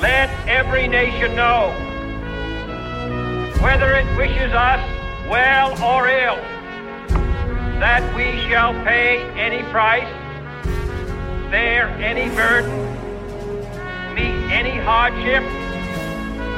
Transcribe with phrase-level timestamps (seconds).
[0.00, 1.72] Let every nation know,
[3.62, 4.80] whether it wishes us
[5.30, 6.36] well or ill,
[7.80, 10.06] that we shall pay any price,
[11.50, 12.76] bear any burden,
[14.14, 15.42] meet any hardship,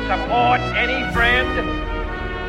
[0.09, 1.49] support any friend,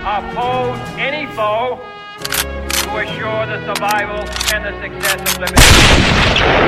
[0.01, 1.79] oppose any foe
[2.19, 6.59] to assure the survival and the success of liberty.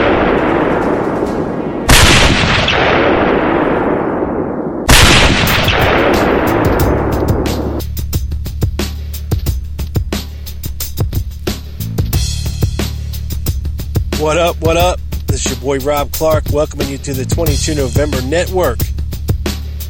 [14.21, 14.61] What up?
[14.61, 14.99] What up?
[15.25, 18.77] This is your boy Rob Clark welcoming you to the 22 November Network.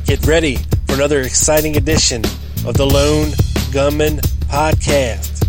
[0.06, 0.56] Get ready
[0.88, 2.24] for another exciting edition
[2.66, 3.32] of the Lone
[3.74, 5.46] Gunman Podcast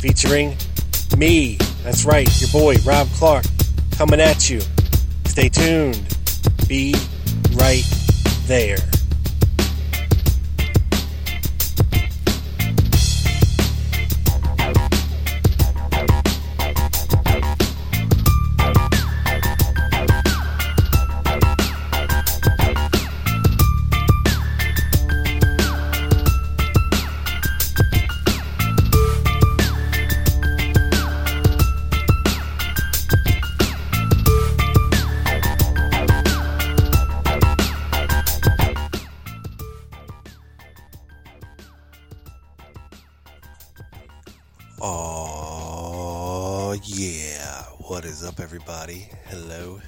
[0.00, 0.56] featuring
[1.16, 1.58] me.
[1.84, 3.44] That's right, your boy Rob Clark
[3.92, 4.60] coming at you.
[5.26, 6.02] Stay tuned.
[6.66, 6.96] Be
[7.52, 7.84] right
[8.46, 8.78] there.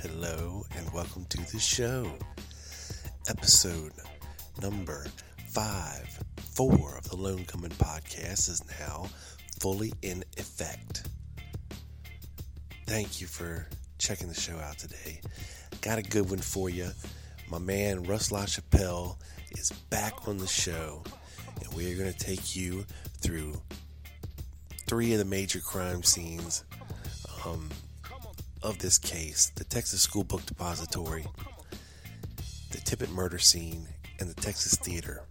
[0.03, 2.11] Hello, and welcome to the show.
[3.29, 3.93] Episode
[4.61, 5.07] number
[5.49, 6.23] five,
[6.55, 9.09] four of the Lone Gunman podcast is now
[9.59, 11.09] fully in effect.
[12.87, 13.67] Thank you for
[13.99, 15.21] checking the show out today.
[15.81, 16.91] Got a good one for you.
[17.51, 19.17] My man Russ LaChapelle
[19.53, 21.03] is back on the show,
[21.65, 22.85] and we are going to take you
[23.19, 23.61] through
[24.87, 26.65] three of the major crime scenes
[27.45, 27.71] um,
[28.67, 31.25] of this case the Texas School Book Depository,
[32.73, 33.87] the Tippit murder scene,
[34.19, 35.23] and the Texas Theater.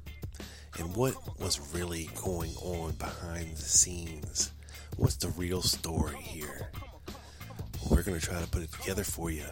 [0.79, 4.51] And what was really going on behind the scenes?
[4.96, 6.69] What's the real story here?
[7.90, 9.46] We're going to try to put it together for you.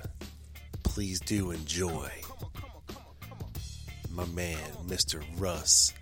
[0.83, 2.09] Please do enjoy
[4.11, 4.57] my man,
[4.87, 5.23] Mr.
[5.37, 5.93] Russ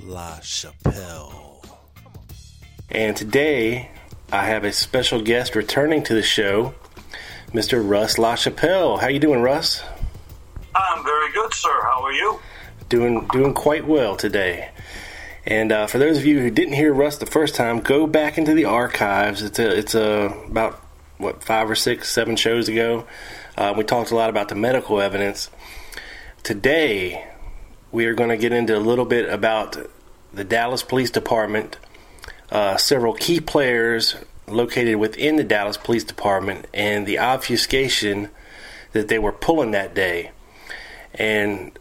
[0.00, 1.64] LaChapelle.
[2.90, 3.90] And today,
[4.30, 6.74] I have a special guest returning to the show,
[7.54, 7.88] Mr.
[7.88, 9.00] Russ LaChapelle.
[9.00, 9.80] How you doing, Russ?
[10.74, 11.70] I'm very good, sir.
[11.84, 12.40] How are you?
[12.88, 14.70] Doing doing quite well today.
[15.46, 18.38] And uh, for those of you who didn't hear Russ the first time, go back
[18.38, 19.40] into the archives.
[19.40, 20.82] It's a, it's a, about
[21.18, 23.06] what five or six, seven shows ago.
[23.56, 25.48] Uh, we talked a lot about the medical evidence.
[26.42, 27.24] Today,
[27.92, 29.76] we are going to get into a little bit about
[30.32, 31.76] the Dallas Police Department
[32.50, 34.16] uh, several key players
[34.46, 38.30] located within the Dallas Police Department and the obfuscation
[38.92, 40.30] that they were pulling that day.
[41.14, 41.78] And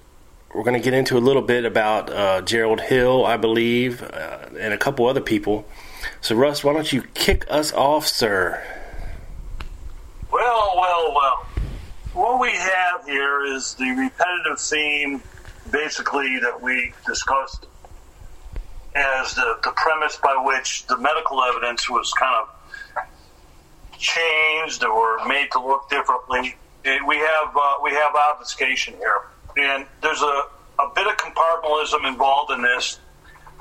[0.54, 4.50] we're going to get into a little bit about uh, Gerald Hill, I believe, uh,
[4.60, 5.66] and a couple other people.
[6.22, 8.62] So, Russ, why don't you kick us off, sir?
[10.32, 11.48] Well, well, well.
[12.14, 15.22] What we have here is the repetitive theme,
[15.72, 17.66] basically, that we discussed
[18.96, 23.08] as the, the premise by which the medical evidence was kind of
[23.98, 26.56] changed or made to look differently.
[26.86, 29.22] We have uh, we have obfuscation here,
[29.58, 30.44] and there's a,
[30.80, 33.00] a bit of compartmentalism involved in this,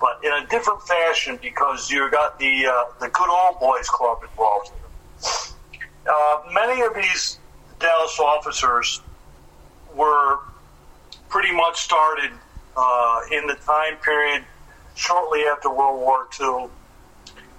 [0.00, 4.22] but in a different fashion because you've got the uh, the good old boys club
[4.28, 4.72] involved.
[6.04, 7.38] Uh, many of these
[7.78, 9.00] Dallas officers
[9.94, 10.38] were
[11.28, 12.32] pretty much started
[12.76, 14.44] uh, in the time period
[14.94, 16.68] shortly after World War II,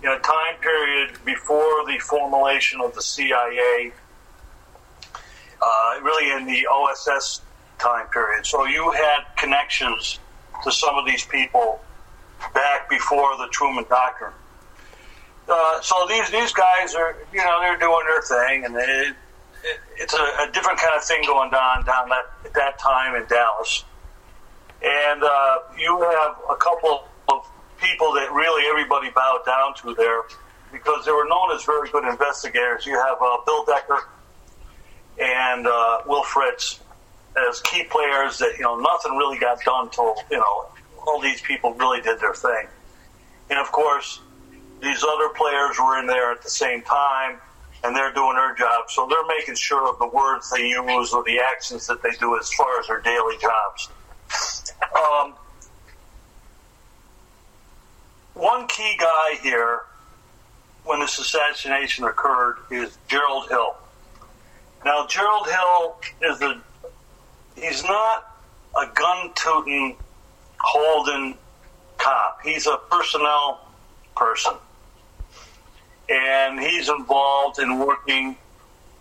[0.04, 3.92] in a time period before the formulation of the CIA,
[5.62, 7.42] uh, really in the OSS
[7.80, 8.46] time period.
[8.46, 10.20] So you had connections
[10.64, 11.82] to some of these people
[12.54, 14.34] back before the Truman Doctrine.
[15.48, 19.16] Uh, so these these guys are, you know, they're doing their thing, and they it,
[19.98, 23.26] it's a, a, different kind of thing going on down that at that time in
[23.28, 23.84] Dallas,
[24.82, 27.48] and uh, you have a couple of
[27.80, 30.24] people that really everybody bowed down to there
[30.72, 32.86] because they were known as very good investigators.
[32.86, 34.08] You have uh, Bill Decker
[35.20, 36.80] and uh, Will Fritz
[37.50, 40.68] as key players that you know nothing really got done till you know
[41.06, 42.68] all these people really did their thing,
[43.50, 44.22] and of course
[44.82, 47.40] these other players were in there at the same time
[47.84, 48.90] and they're doing their job.
[48.90, 52.38] So they're making sure of the words they use or the actions that they do
[52.38, 53.90] as far as their daily jobs.
[54.96, 55.36] Um,
[58.34, 59.82] one key guy here
[60.84, 63.76] when this assassination occurred is Gerald Hill.
[64.86, 66.62] Now, Gerald Hill is a,
[67.56, 68.38] he's not
[68.76, 69.96] a gun tooting,
[70.60, 71.38] holding
[71.98, 72.40] cop.
[72.44, 73.66] He's a personnel
[74.16, 74.54] person
[76.10, 78.36] and he's involved in working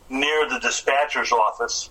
[0.08, 1.90] near the dispatcher's office,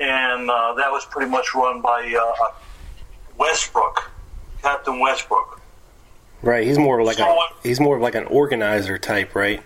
[0.00, 2.52] and uh, that was pretty much run by uh,
[3.38, 4.10] Westbrook,
[4.62, 5.53] Captain Westbrook.
[6.44, 9.62] Right, he's more like so, a he's more like an organizer type, right?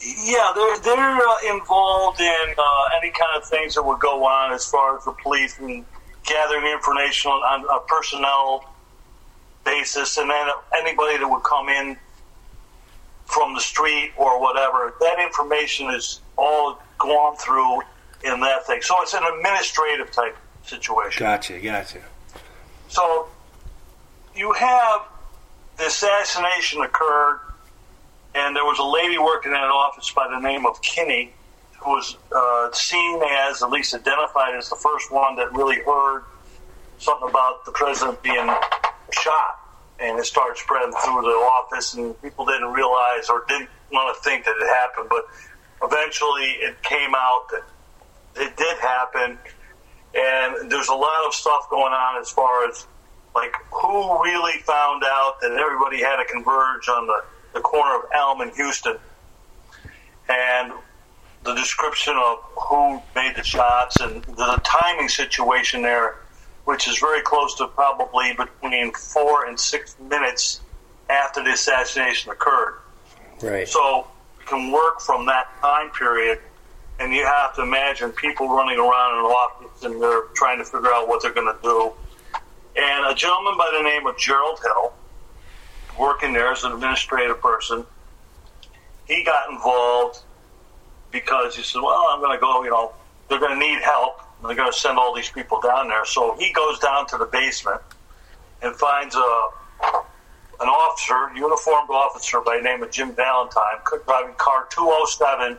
[0.00, 4.52] Yeah, they're they're uh, involved in uh, any kind of things that would go on
[4.52, 5.84] as far as the police and
[6.24, 8.74] gathering information on a personnel
[9.64, 10.48] basis, and then
[10.78, 11.96] anybody that would come in
[13.26, 17.80] from the street or whatever, that information is all gone through
[18.24, 18.80] in that thing.
[18.80, 21.24] So it's an administrative type situation.
[21.24, 22.00] Gotcha, gotcha.
[22.88, 23.28] So
[24.34, 25.02] you have
[25.76, 27.40] the assassination occurred,
[28.34, 31.32] and there was a lady working in an office by the name of Kinney,
[31.80, 36.24] who was uh, seen as, at least identified as, the first one that really heard
[36.98, 38.48] something about the president being
[39.12, 39.60] shot
[40.00, 44.22] and it started spreading through the office, and people didn't realize or didn't want to
[44.22, 45.08] think that it happened.
[45.08, 45.26] But
[45.82, 47.62] eventually, it came out that
[48.36, 49.38] it did happen,
[50.14, 52.86] and there's a lot of stuff going on as far as
[53.34, 58.04] like who really found out that everybody had to converge on the, the corner of
[58.14, 58.96] Elm and Houston,
[60.28, 60.72] and
[61.44, 62.38] the description of
[62.68, 66.16] who made the shots and the timing situation there
[66.64, 70.60] which is very close to probably between four and six minutes
[71.10, 72.78] after the assassination occurred.
[73.42, 73.68] Right.
[73.68, 74.06] So
[74.38, 76.40] you can work from that time period,
[76.98, 80.64] and you have to imagine people running around in the office and they're trying to
[80.64, 81.92] figure out what they're going to do.
[82.76, 84.92] And a gentleman by the name of Gerald Hill,
[85.98, 87.84] working there as an administrative person,
[89.06, 90.20] he got involved
[91.12, 92.64] because he said, "Well, I'm going to go.
[92.64, 92.92] You know,
[93.28, 96.04] they're going to need help." they're going to send all these people down there.
[96.04, 97.80] So he goes down to the basement
[98.62, 99.48] and finds a
[100.60, 105.58] an officer, uniformed officer by the name of Jim Valentine, driving car 207.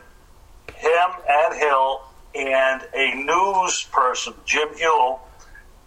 [0.74, 2.02] Him and Hill
[2.34, 5.20] and a news person, Jim Ewell,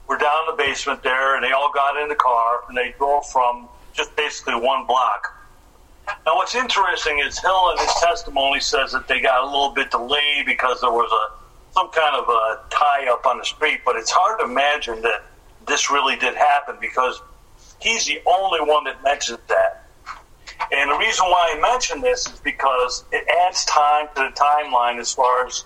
[0.09, 2.93] were down in the basement there, and they all got in the car and they
[2.97, 5.35] drove from just basically one block.
[6.25, 9.91] Now, what's interesting is Hill in his testimony says that they got a little bit
[9.91, 11.39] delayed because there was a
[11.71, 15.23] some kind of a tie up on the street, but it's hard to imagine that
[15.67, 17.21] this really did happen because
[17.79, 19.85] he's the only one that mentions that.
[20.71, 24.99] And the reason why I mention this is because it adds time to the timeline
[24.99, 25.63] as far as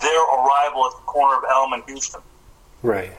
[0.00, 2.20] their arrival at the corner of Elm and Houston.
[2.82, 3.12] Right.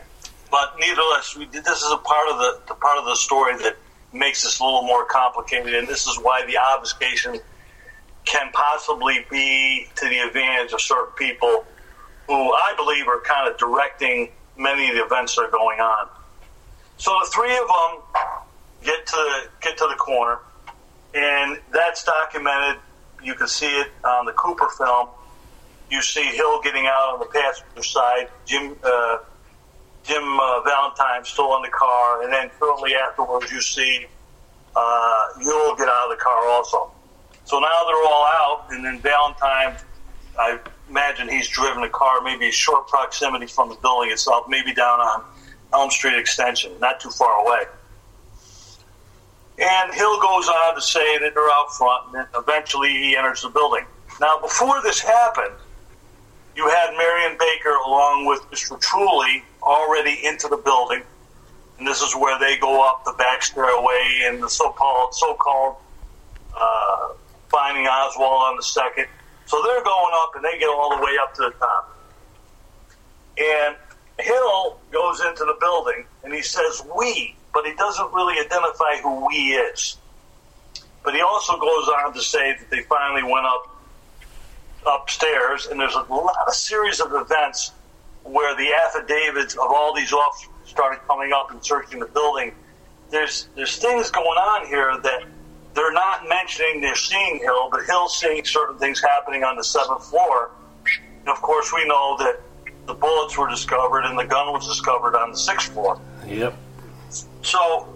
[0.56, 3.76] But nevertheless, we, this is a part of the, the part of the story that
[4.14, 7.42] makes this a little more complicated, and this is why the obfuscation
[8.24, 11.66] can possibly be to the advantage of certain people
[12.28, 16.08] who I believe are kind of directing many of the events that are going on.
[16.96, 18.24] So the three of them
[18.82, 20.40] get to get to the corner,
[21.14, 22.82] and that's documented.
[23.22, 25.10] You can see it on the Cooper film.
[25.92, 29.18] You see Hill getting out on the passenger side, Jim uh,
[30.06, 34.06] Jim uh, Valentine still in the car, and then shortly afterwards you see
[34.76, 36.92] uh, Ewell get out of the car also.
[37.46, 39.78] So now they're all out, and then Valentine,
[40.38, 40.60] I
[40.90, 45.00] imagine he's driven a car maybe a short proximity from the building itself, maybe down
[45.00, 45.24] on
[45.74, 47.64] Elm Street Extension, not too far away.
[49.58, 53.42] And Hill goes on to say that they're out front, and then eventually he enters
[53.42, 53.86] the building.
[54.20, 55.56] Now, before this happened,
[56.56, 58.80] you had Marion Baker along with Mr.
[58.80, 61.02] Truly already into the building,
[61.78, 65.76] and this is where they go up the back stairway and the so-called so-called
[66.56, 67.14] uh,
[67.50, 69.08] finding Oswald on the second
[69.46, 71.98] so they're going up and they get all the way up to the top.
[73.38, 73.76] And
[74.20, 79.28] Hill goes into the building and he says we, but he doesn't really identify who
[79.28, 79.98] we is.
[81.04, 83.72] But he also goes on to say that they finally went up
[84.88, 87.72] upstairs, and there's a lot of series of events
[88.26, 92.54] where the affidavits of all these officers started coming up and searching the building.
[93.12, 95.24] There's there's things going on here that
[95.76, 100.06] they're not mentioning they're seeing Hill, but Hill's seeing certain things happening on the seventh
[100.06, 100.52] floor.
[101.20, 102.42] And of course, we know that
[102.88, 106.00] the bullets were discovered and the gun was discovered on the sixth floor.
[106.26, 106.56] Yep.
[107.44, 107.88] So,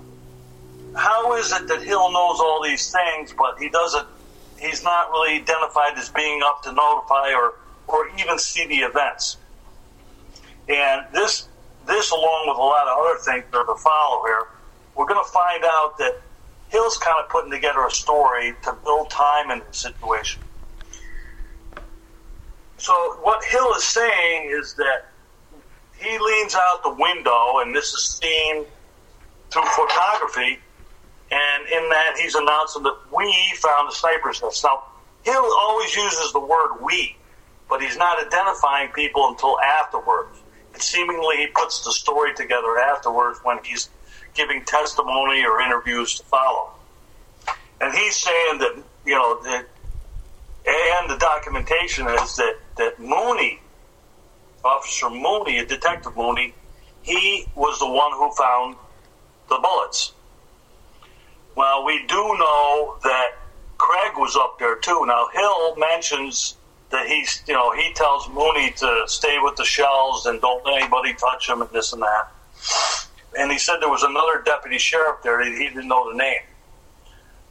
[0.95, 4.07] how is it that Hill knows all these things, but he doesn't?
[4.59, 7.55] He's not really identified as being up to notify or
[7.87, 9.37] or even see the events.
[10.69, 11.49] And this
[11.87, 14.45] this, along with a lot of other things that are to follow here,
[14.95, 16.21] we're going to find out that
[16.69, 20.41] Hill's kind of putting together a story to build time in the situation.
[22.77, 25.09] So what Hill is saying is that
[25.97, 28.65] he leans out the window, and this is seen
[29.51, 30.59] through photography,
[31.31, 34.63] and in that he's announcing that we found the sniper's nest.
[34.63, 34.83] Now,
[35.23, 37.17] Hill always uses the word we,
[37.67, 40.37] but he's not identifying people until afterwards.
[40.81, 43.89] Seemingly he puts the story together afterwards when he's
[44.33, 46.71] giving testimony or interviews to follow.
[47.81, 49.65] And he's saying that, you know, that,
[50.67, 53.59] and the documentation is that, that Mooney,
[54.63, 56.53] Officer Mooney, Detective Mooney,
[57.01, 58.75] he was the one who found
[59.49, 60.13] the bullets.
[61.55, 63.31] Well, we do know that
[63.77, 65.05] Craig was up there too.
[65.05, 66.55] Now, Hill mentions
[66.91, 70.81] that he's, you know, he tells Mooney to stay with the shells and don't let
[70.81, 72.31] anybody touch them and this and that.
[73.37, 75.43] And he said there was another deputy sheriff there.
[75.43, 76.41] He didn't know the name.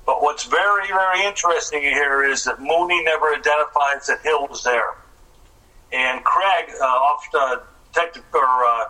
[0.04, 4.97] But what's very, very interesting here is that Mooney never identifies that Hill was there.
[5.92, 7.59] And Craig, uh, off uh,
[7.92, 8.85] Detective or uh,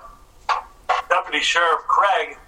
[1.09, 2.38] Deputy Sheriff Craig,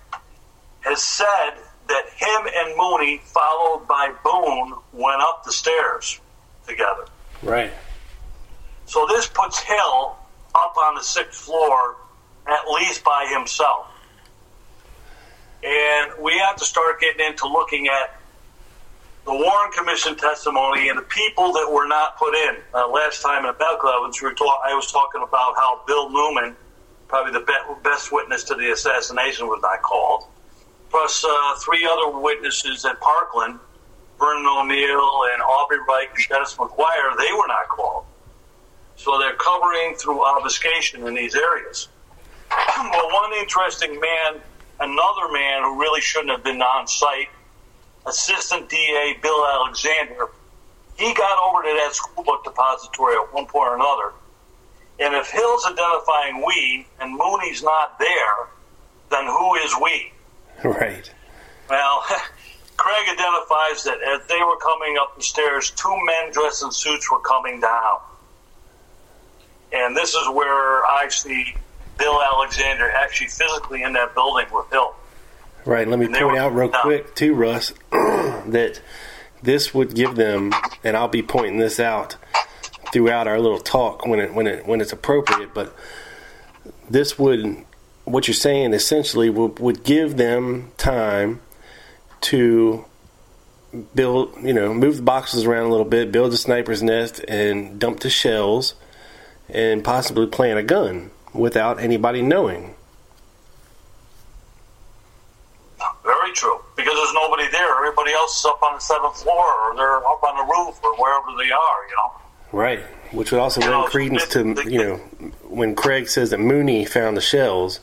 [0.80, 1.50] has said
[1.88, 6.20] that him and Mooney, followed by Boone, went up the stairs
[6.66, 7.06] together.
[7.42, 7.72] Right.
[8.90, 10.16] So this puts Hill
[10.52, 11.94] up on the sixth floor,
[12.48, 13.86] at least by himself.
[15.62, 18.20] And we have to start getting into looking at
[19.26, 22.56] the Warren Commission testimony and the people that were not put in.
[22.74, 26.56] Uh, last time in evidence, we were talk- I was talking about how Bill Newman,
[27.06, 30.24] probably the be- best witness to the assassination, was not called.
[30.90, 33.60] Plus uh, three other witnesses at Parkland,
[34.18, 38.06] Vernon O'Neal and Aubrey Rike and Dennis McGuire, they were not called.
[39.00, 41.88] So they're covering through obfuscation in these areas.
[42.50, 44.42] well, one interesting man,
[44.78, 47.30] another man who really shouldn't have been on site,
[48.04, 50.28] Assistant DA Bill Alexander,
[50.98, 54.12] he got over to that school book depository at one point or another.
[54.98, 58.48] And if Hill's identifying we and Mooney's not there,
[59.10, 60.12] then who is we?
[60.62, 61.10] Right.
[61.70, 62.04] Well,
[62.76, 67.10] Craig identifies that as they were coming up the stairs, two men dressed in suits
[67.10, 68.00] were coming down.
[69.72, 71.54] And this is where I see
[71.98, 74.94] Bill Alexander actually physically in that building with Hill.
[75.64, 75.86] Right.
[75.86, 76.80] Let me point were- out real no.
[76.80, 78.80] quick too, Russ, that
[79.42, 82.16] this would give them, and I'll be pointing this out
[82.92, 85.54] throughout our little talk when it when it when it's appropriate.
[85.54, 85.74] But
[86.88, 87.64] this would,
[88.04, 91.40] what you're saying essentially would would give them time
[92.22, 92.84] to
[93.94, 97.78] build, you know, move the boxes around a little bit, build a sniper's nest, and
[97.78, 98.74] dump the shells,
[99.54, 102.74] and possibly plant a gun without anybody knowing.
[106.04, 106.60] Very true.
[106.76, 107.76] Because there's nobody there.
[107.76, 110.94] Everybody else is up on the seventh floor or they're up on the roof or
[110.96, 112.12] wherever they are, you know.
[112.52, 112.80] Right,
[113.12, 114.96] which would also You lend know, credence to you know
[115.48, 117.78] when Craig says that Mooney found the shells,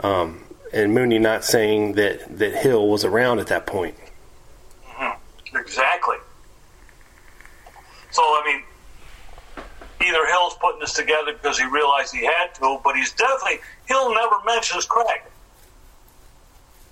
[0.00, 3.96] um, and Mooney not saying that that Hill was around at that point.
[5.54, 6.16] Exactly.
[8.10, 8.62] So, I mean,
[10.02, 14.14] either Hill's putting this together because he realized he had to, but he's definitely, Hill
[14.14, 15.22] never mentions Craig.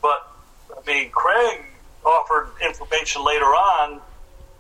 [0.03, 0.31] But,
[0.71, 1.65] I mean, Craig
[2.05, 4.01] offered information later on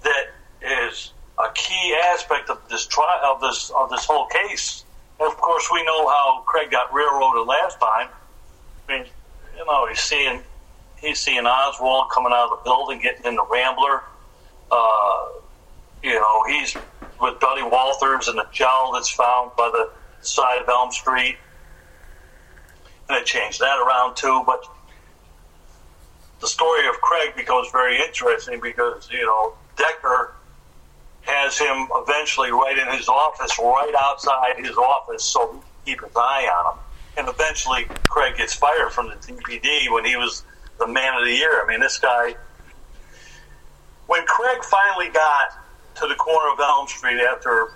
[0.02, 0.26] that
[0.62, 4.84] is a key aspect of this trial, of this, of this whole case.
[5.20, 8.08] Of course, we know how Craig got railroaded last time.
[8.88, 9.06] I mean,
[9.56, 10.42] you know, he's seeing
[11.00, 14.02] he's seeing Oswald coming out of the building, getting in the Rambler.
[14.70, 15.28] Uh,
[16.02, 16.76] you know, he's
[17.20, 19.90] with Buddy Walthers and the gel that's found by the
[20.24, 21.36] side of Elm Street.
[23.08, 24.42] And they changed that around too.
[24.46, 24.64] But
[26.40, 30.34] the story of Craig becomes very interesting because, you know, Decker
[31.22, 36.00] has him eventually right in his office, right outside his office, so he can keep
[36.04, 36.84] his eye on him.
[37.18, 40.44] And eventually, Craig gets fired from the DPD when he was
[40.78, 41.62] the man of the year.
[41.62, 42.34] I mean, this guy.
[44.06, 45.59] When Craig finally got
[46.00, 47.72] to the corner of Elm Street after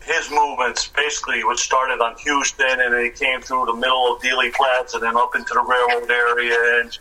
[0.00, 4.22] his movements basically which started on Houston and then he came through the middle of
[4.22, 6.96] Dealey Plaza and then up into the railroad area and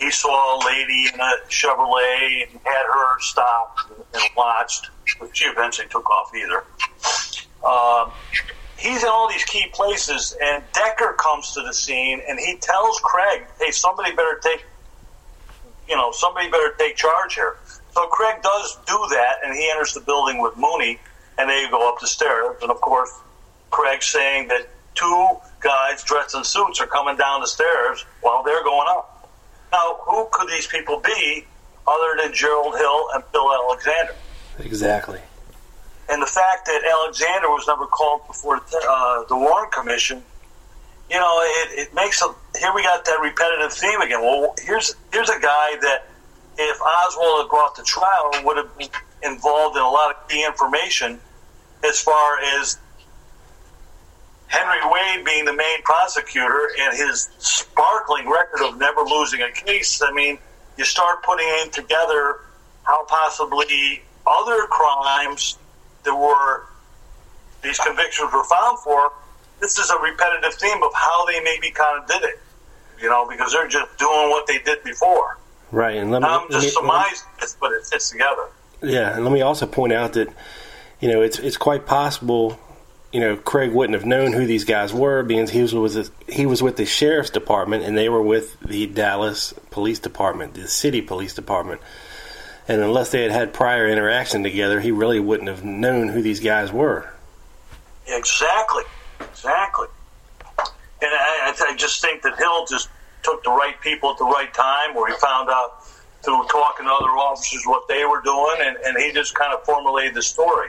[0.00, 3.78] he saw a lady in a Chevrolet and had her stop
[4.14, 4.90] and watched,
[5.32, 6.64] she eventually took off either.
[7.66, 8.12] Um,
[8.76, 13.00] he's in all these key places, and Decker comes to the scene and he tells
[13.00, 14.64] Craig, "Hey, somebody better take,
[15.88, 17.56] you know, somebody better take charge here."
[17.98, 21.00] So Craig does do that, and he enters the building with Mooney,
[21.36, 23.10] and they go up the stairs, and of course,
[23.72, 25.28] Craig's saying that two
[25.58, 29.28] guys dressed in suits are coming down the stairs while they're going up.
[29.72, 31.44] Now, who could these people be
[31.88, 34.14] other than Gerald Hill and Bill Alexander?
[34.60, 35.20] Exactly.
[36.08, 40.22] And the fact that Alexander was never called before uh, the Warren Commission,
[41.10, 42.32] you know, it, it makes a.
[42.60, 44.20] Here we got that repetitive theme again.
[44.20, 46.07] Well, here's here's a guy that
[46.58, 48.88] if Oswald had brought to trial would have been
[49.22, 51.20] involved in a lot of key information
[51.84, 52.78] as far as
[54.48, 60.02] Henry Wade being the main prosecutor and his sparkling record of never losing a case,
[60.02, 60.38] I mean,
[60.76, 62.40] you start putting in together
[62.82, 65.58] how possibly other crimes
[66.04, 66.64] that were
[67.62, 69.12] these convictions were found for.
[69.60, 72.40] This is a repetitive theme of how they maybe kind of did it,
[73.00, 75.38] you know, because they're just doing what they did before.
[75.70, 78.48] Right, and let me, I'm just surmising this, but it fits together.
[78.82, 80.28] Yeah, and let me also point out that
[81.00, 82.58] you know it's it's quite possible
[83.12, 86.44] you know, Craig wouldn't have known who these guys were because he was with he
[86.46, 91.00] was with the sheriff's department and they were with the Dallas Police Department, the city
[91.00, 91.80] police department.
[92.66, 96.40] And unless they had had prior interaction together, he really wouldn't have known who these
[96.40, 97.10] guys were.
[98.06, 98.82] Exactly,
[99.20, 99.86] exactly.
[101.00, 102.90] And I, I just think that Hill just
[103.28, 105.84] took the right people at the right time, where he found out
[106.24, 109.62] through talking to other officers what they were doing, and, and he just kind of
[109.64, 110.68] formulated the story.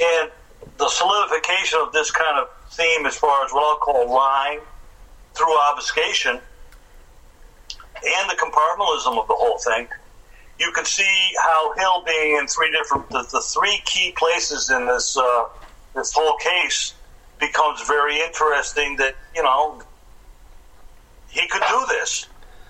[0.00, 0.30] And
[0.78, 4.60] the solidification of this kind of theme as far as what I'll call lying
[5.34, 6.38] through obfuscation
[7.96, 9.88] and the compartmentalism of the whole thing,
[10.60, 14.86] you can see how Hill being in three different, the, the three key places in
[14.86, 15.44] this, uh,
[15.94, 16.94] this whole case
[17.40, 19.82] becomes very interesting that, you know,
[21.28, 22.26] he could do this.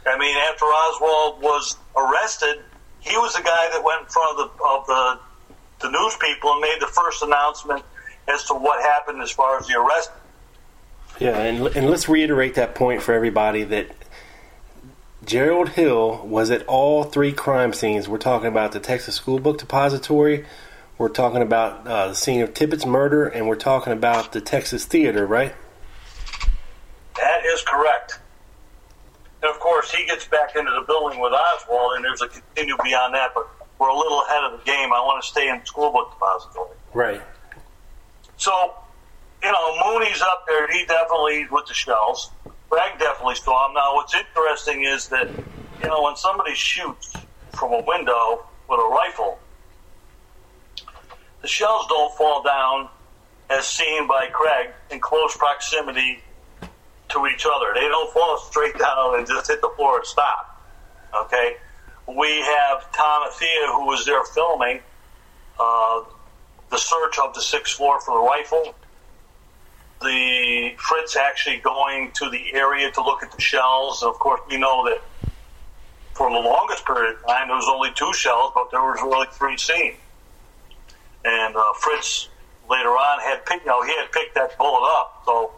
[0.07, 2.63] I mean, after Oswald was arrested,
[3.01, 6.53] he was the guy that went in front of the, of the, the news people
[6.53, 7.85] and made the first announcement–
[8.29, 10.11] as to what happened as far as the arrest.
[11.19, 13.91] Yeah, and, and let's reiterate that point for everybody that
[15.25, 18.09] Gerald Hill was at all three crime scenes.
[18.09, 20.45] We're talking about the Texas School Book Depository,
[20.97, 24.85] we're talking about uh, the scene of Tippit's murder, and we're talking about the Texas
[24.85, 25.55] Theater, right?
[27.17, 28.19] That is correct.
[29.43, 32.77] And of course, he gets back into the building with Oswald, and there's a continue
[32.83, 33.47] beyond that, but
[33.79, 34.93] we're a little ahead of the game.
[34.93, 36.77] I want to stay in School Book Depository.
[36.93, 37.23] Right.
[38.37, 38.75] So,
[39.43, 40.71] you know, Mooney's up there.
[40.73, 42.31] He definitely with the shells.
[42.71, 43.75] Craig definitely saw him.
[43.75, 45.29] Now, what's interesting is that,
[45.83, 47.15] you know, when somebody shoots
[47.55, 49.39] from a window with a rifle,
[51.43, 52.89] the shells don't fall down
[53.49, 56.23] as seen by Craig in close proximity
[57.11, 57.73] to each other.
[57.75, 60.63] They don't fall straight down and just hit the floor and stop.
[61.15, 61.57] Okay?
[62.07, 64.81] We have Tom Alyea, who was there filming.
[65.59, 66.05] Uh,
[66.71, 68.75] the search of the sixth floor for the rifle,
[70.01, 74.03] the Fritz actually going to the area to look at the shells.
[74.03, 75.31] Of course, we know that
[76.15, 79.27] for the longest period of time, there was only two shells, but there was really
[79.33, 79.95] three seen.
[81.25, 82.29] And uh, Fritz
[82.71, 85.53] later on had picked, you know, he had picked that bullet up, so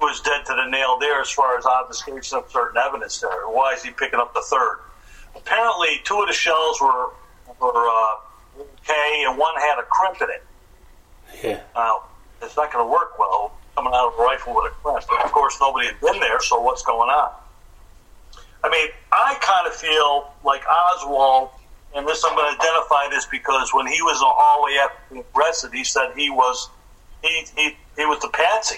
[0.00, 3.48] was dead to the nail there as far as obfuscation of certain evidence there.
[3.48, 4.80] Why is he picking up the third?
[5.34, 7.10] Apparently, two of the shells were
[7.60, 10.44] were uh, okay, and one had a crimp in it.
[11.42, 11.60] Yeah.
[11.74, 12.04] Now,
[12.42, 15.04] it's not going to work well coming out of a rifle with a crimp.
[15.08, 17.32] But of course, nobody had been there, so what's going on?
[18.64, 21.50] I mean, I kind of feel like Oswald,
[21.94, 24.98] and this I'm going to identify this because when he was in the hallway after
[25.10, 26.68] being arrested, he said he was
[27.22, 28.76] he he, he was the patsy.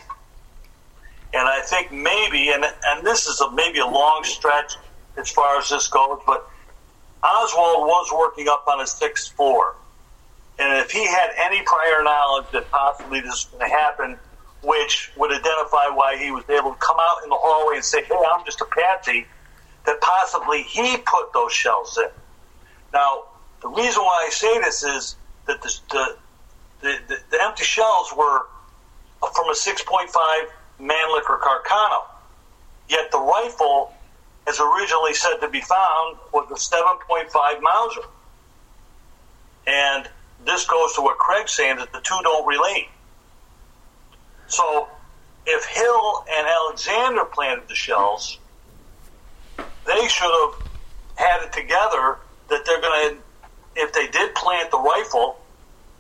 [1.33, 4.75] And I think maybe, and and this is a, maybe a long stretch
[5.19, 6.49] as far as this goes, but
[7.23, 9.75] Oswald was working up on a sixth floor.
[10.59, 14.19] And if he had any prior knowledge that possibly this was going to happen,
[14.63, 18.03] which would identify why he was able to come out in the hallway and say,
[18.05, 19.27] hey, I'm just a patsy,
[19.87, 22.11] that possibly he put those shells in.
[22.93, 23.25] Now,
[23.63, 28.47] the reason why I say this is that the, the, the, the empty shells were
[29.21, 30.49] from a 6.5
[30.81, 32.03] Mannlicher Carcano.
[32.89, 33.93] Yet the rifle,
[34.47, 38.09] as originally said to be found, was a 7.5 Mauser.
[39.67, 40.09] And
[40.45, 42.89] this goes to what Craig's saying that the two don't relate.
[44.47, 44.89] So
[45.47, 48.39] if Hill and Alexander planted the shells,
[49.87, 50.55] they should have
[51.17, 53.23] had it together that they're going to,
[53.77, 55.37] if they did plant the rifle,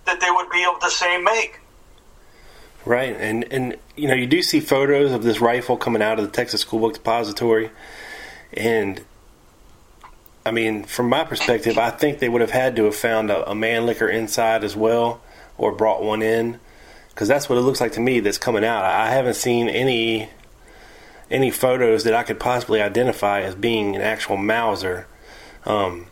[0.06, 1.60] that they would be of the same make.
[2.84, 6.24] Right, and and you know you do see photos of this rifle coming out of
[6.24, 7.70] the Texas School Book Depository,
[8.54, 9.04] and
[10.46, 13.50] I mean, from my perspective, I think they would have had to have found a,
[13.50, 15.20] a Mannlicher inside as well,
[15.58, 16.58] or brought one in,
[17.10, 18.84] because that's what it looks like to me that's coming out.
[18.84, 20.30] I haven't seen any
[21.30, 25.06] any photos that I could possibly identify as being an actual Mauser,
[25.66, 26.06] um,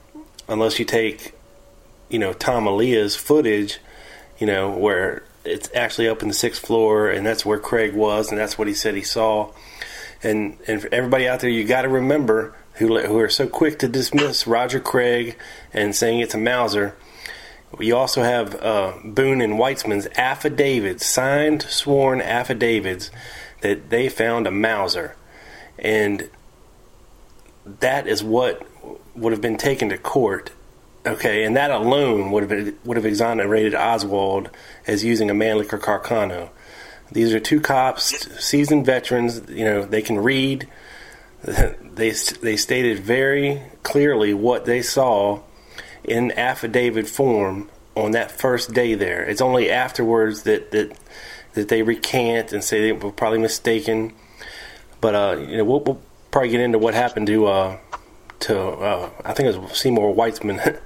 [0.49, 1.33] unless you take,
[2.11, 3.79] you know, Tom Alyea's footage,
[4.39, 8.31] you know, where it's actually up in the sixth floor, and that's where Craig was,
[8.31, 9.53] and that's what he said he saw.
[10.23, 13.89] And and everybody out there, you got to remember who who are so quick to
[13.89, 15.37] dismiss Roger Craig
[15.73, 16.97] and saying it's a Mauser.
[17.77, 23.11] We also have uh, Boone and Weitzman's affidavits, signed, sworn affidavits,
[23.61, 25.17] that they found a Mauser,
[25.79, 26.31] and
[27.65, 28.63] that is what
[29.15, 30.53] would have been taken to court.
[31.07, 34.51] Okay, and that alone would have been, would have exonerated Oswald
[34.89, 36.51] as using a Mannlicher Carcano.
[37.13, 39.41] These are two cops, seasoned veterans.
[39.49, 40.69] You know, they can read.
[41.97, 45.41] They they stated very clearly what they saw
[46.05, 49.25] in affidavit form on that first day there.
[49.25, 50.99] It's only afterwards that that
[51.55, 54.13] that they recant and say they were probably mistaken.
[55.01, 57.79] But uh, you know, we'll, we'll, probably get into what happened to uh,
[58.41, 60.81] to uh, I think it was Seymour Weitzman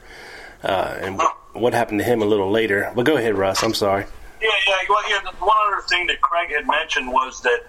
[0.62, 1.20] uh, and
[1.52, 2.92] what happened to him a little later.
[2.94, 3.62] But go ahead, Russ.
[3.62, 4.04] I'm sorry.
[4.40, 4.74] Yeah, yeah.
[4.88, 5.30] Well, yeah.
[5.38, 7.66] One other thing that Craig had mentioned was that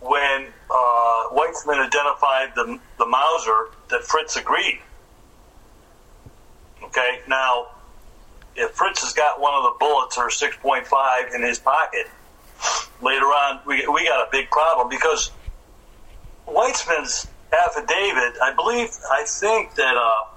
[0.00, 4.80] when uh, Weitzman identified the the Mauser, that Fritz agreed.
[6.82, 7.68] Okay, now
[8.56, 12.06] if Fritz has got one of the bullets or 6.5 in his pocket,
[13.02, 15.30] later on we we got a big problem because
[16.46, 19.96] Weitzman's affidavit, I believe, I think that.
[19.96, 20.34] Uh,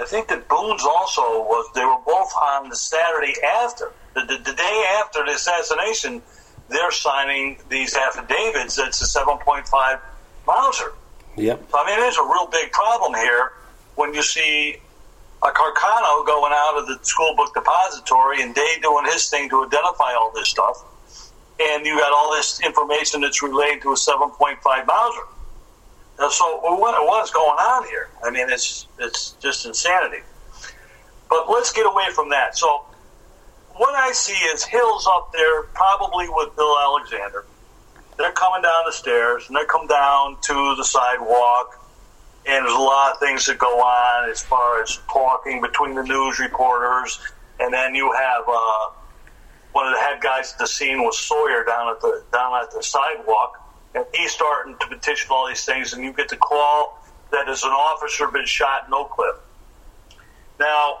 [0.00, 1.70] I think that Boone's also was.
[1.74, 6.20] They were both on the Saturday after the, the, the day after the assassination.
[6.68, 8.78] They're signing these affidavits.
[8.78, 10.00] It's a seven point five
[10.46, 10.92] Mauser.
[11.36, 11.70] Yep.
[11.70, 13.52] So I mean, there's a real big problem here
[13.94, 14.78] when you see
[15.42, 19.64] a Carcano going out of the school book depository and Day doing his thing to
[19.64, 20.82] identify all this stuff,
[21.60, 25.22] and you got all this information that's related to a seven point five Mauser.
[26.18, 28.08] Now, so what, what's going on here?
[28.22, 30.22] I mean, it's it's just insanity.
[31.28, 32.56] But let's get away from that.
[32.56, 32.84] So
[33.74, 37.44] what I see is Hill's up there, probably with Bill Alexander.
[38.16, 41.84] They're coming down the stairs, and they come down to the sidewalk,
[42.46, 46.04] and there's a lot of things that go on as far as talking between the
[46.04, 47.18] news reporters,
[47.58, 48.90] and then you have uh,
[49.72, 52.70] one of the head guys at the scene was Sawyer down at the down at
[52.70, 53.63] the sidewalk
[53.94, 56.98] and he's starting to petition all these things, and you get the call
[57.30, 59.36] that as an officer been shot in Oak Cliff.
[60.58, 61.00] Now,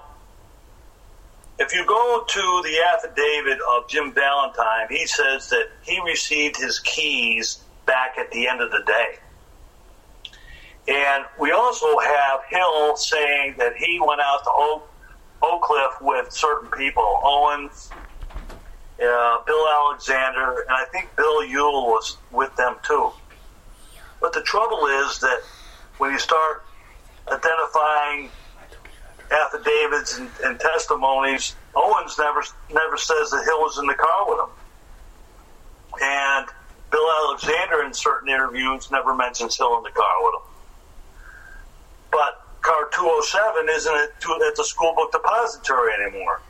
[1.58, 6.80] if you go to the affidavit of Jim Valentine, he says that he received his
[6.80, 9.18] keys back at the end of the day.
[10.86, 14.90] And we also have Hill saying that he went out to Oak,
[15.42, 17.92] Oak Cliff with certain people, Owens,
[19.00, 23.10] uh, Bill Alexander, and I think Bill Ewell was with them too.
[24.20, 25.40] But the trouble is that
[25.98, 26.64] when you start
[27.30, 28.30] identifying
[29.30, 32.42] affidavits and, and testimonies, Owens never
[32.72, 34.54] never says that Hill was in the car with him,
[36.02, 36.48] and
[36.90, 40.48] Bill Alexander in certain interviews never mentions Hill in the car with him.
[42.12, 46.40] But car 207 isn't at the school book depository anymore.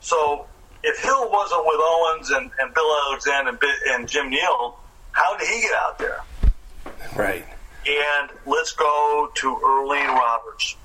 [0.00, 0.46] So
[0.84, 4.78] if Hill wasn't with Owens and, and Bill Alexander and, and Jim Neal,
[5.12, 6.20] how did he get out there?
[7.16, 7.44] Right.
[7.86, 10.76] And let's go to Earlene Roberts.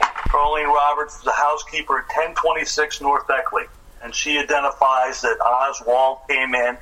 [0.00, 3.64] Earlene Roberts is a housekeeper at 1026 North Beckley,
[4.02, 6.76] and she identifies that Oswald came in,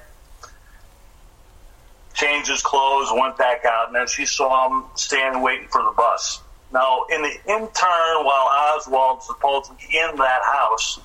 [2.14, 5.92] changed his clothes, went back out, and then she saw him standing waiting for the
[5.96, 6.40] bus.
[6.72, 10.98] Now, in the intern, while Oswald's supposedly in that house,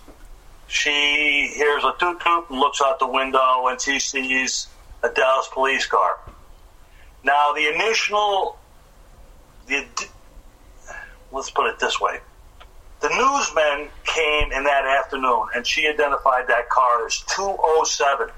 [0.68, 4.68] she hears a toot toot and looks out the window and she sees
[5.04, 6.20] a Dallas police car.
[7.24, 8.58] Now, the initial,
[9.68, 9.86] the,
[11.32, 12.20] let's put it this way.
[13.02, 18.30] The newsmen came in that afternoon and she identified that car as 207.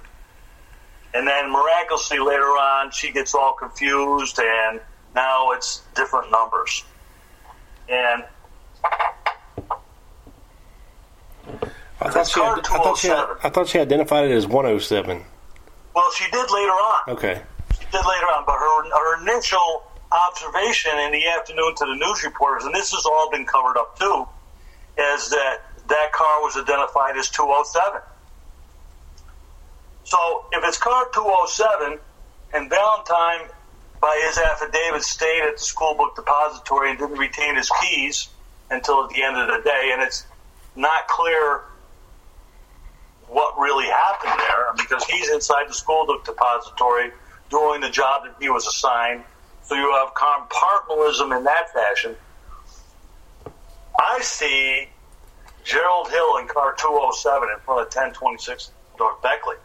[1.14, 4.80] And then miraculously later on, she gets all confused and
[5.14, 6.84] now it's different numbers.
[7.90, 8.24] And
[12.02, 15.24] I thought, she I, thought she oh I thought she identified it as 107.
[15.96, 17.02] Well, she did later on.
[17.10, 17.42] Okay.
[17.80, 22.24] She did later on, but her, her initial observation in the afternoon to the news
[22.24, 24.28] reporters, and this has all been covered up too,
[24.98, 28.02] is that that car was identified as 207.
[30.04, 32.00] So if it's car 207
[32.54, 33.50] and Valentine,
[34.02, 38.30] by his affidavit, stayed at the school book depository and didn't retain his keys
[38.70, 40.26] until at the end of the day, and it's
[40.76, 41.62] not clear
[43.28, 47.12] what really happened there because he's inside the school book depository
[47.50, 49.24] doing the job that he was assigned.
[49.64, 52.16] So you have compartmentalism in that fashion.
[54.00, 54.88] I see
[55.64, 59.56] Gerald Hill in car 207 in front of 1026 North Beckley.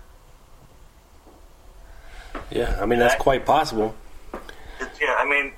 [2.51, 3.95] Yeah, I mean that's quite possible.
[4.81, 5.53] It, yeah, I mean,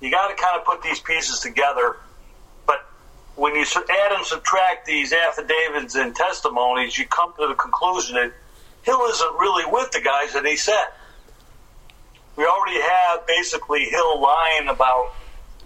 [0.00, 1.96] you got to kind of put these pieces together.
[3.36, 8.32] When you add and subtract these affidavits and testimonies, you come to the conclusion that
[8.82, 10.86] Hill isn't really with the guys that he said.
[12.36, 15.12] We already have basically Hill lying about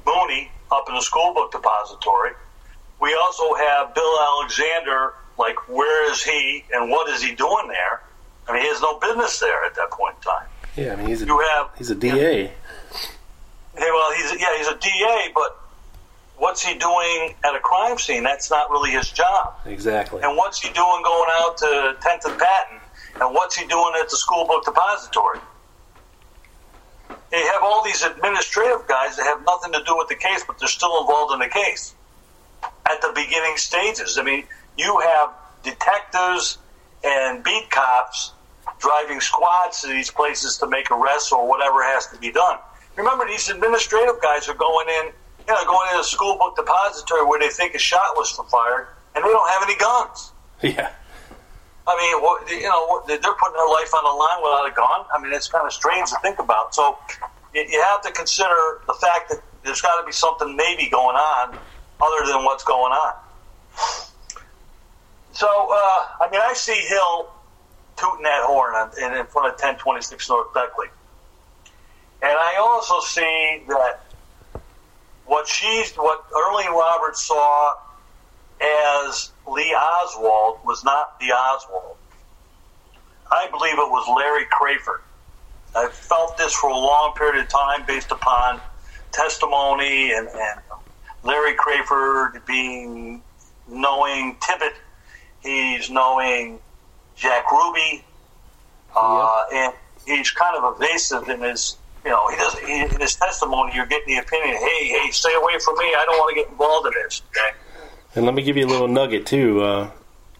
[0.06, 2.32] Mooney up in the school book depository.
[3.00, 8.02] We also have Bill Alexander, like, where is he and what is he doing there?
[8.48, 10.48] I mean, he has no business there at that point in time.
[10.76, 12.42] Yeah, I mean he's a You have he's a DA.
[12.42, 12.50] Yeah,
[13.76, 15.60] well, he's yeah, he's a DA, but
[16.36, 18.22] what's he doing at a crime scene?
[18.22, 19.54] That's not really his job.
[19.66, 20.22] Exactly.
[20.22, 22.80] And what's he doing going out to 10th and Patton?
[23.20, 25.38] And what's he doing at the school book depository?
[27.30, 30.58] They have all these administrative guys that have nothing to do with the case, but
[30.58, 31.94] they're still involved in the case
[32.62, 34.18] at the beginning stages.
[34.18, 34.44] I mean,
[34.76, 35.30] you have
[35.62, 36.58] detectives
[37.02, 38.32] and beat cops
[38.78, 42.58] driving squads to these places to make arrests or whatever has to be done.
[42.96, 45.12] Remember, these administrative guys are going in,
[45.46, 48.88] you know, going in a school book depository where they think a shot was fired,
[49.14, 50.32] and they don't have any guns.
[50.62, 50.90] Yeah.
[51.86, 55.04] I mean, what- you know, they're putting their life on the line without a gun.
[55.14, 56.74] I mean, it's kind of strange to think about.
[56.74, 56.96] So
[57.52, 61.16] you you have to consider the fact that there's got to be something maybe going
[61.16, 61.58] on
[62.00, 63.12] other than what's going on.
[65.32, 67.28] So, uh, I mean, I see Hill
[67.96, 70.88] tooting that horn on- in, in front of 1026 North Beckley.
[72.22, 74.03] And I also see that
[75.26, 77.74] what she's, what Earlene Roberts saw
[78.60, 81.96] as Lee Oswald was not the Oswald.
[83.30, 85.00] I believe it was Larry Crafard.
[85.76, 88.60] I've felt this for a long period of time based upon
[89.10, 90.60] testimony and, and
[91.24, 93.22] Larry Crafard being
[93.68, 94.74] knowing Tippit.
[95.42, 96.60] He's knowing
[97.16, 98.04] Jack Ruby.
[98.94, 99.72] Uh, and
[100.06, 103.86] he's kind of evasive in his, you know, he doesn't, he, in his testimony, you're
[103.86, 105.86] getting the opinion, hey, hey, stay away from me.
[105.86, 107.22] I don't want to get involved in this.
[107.30, 107.56] Okay.
[108.14, 109.62] And let me give you a little nugget too.
[109.62, 109.90] Uh,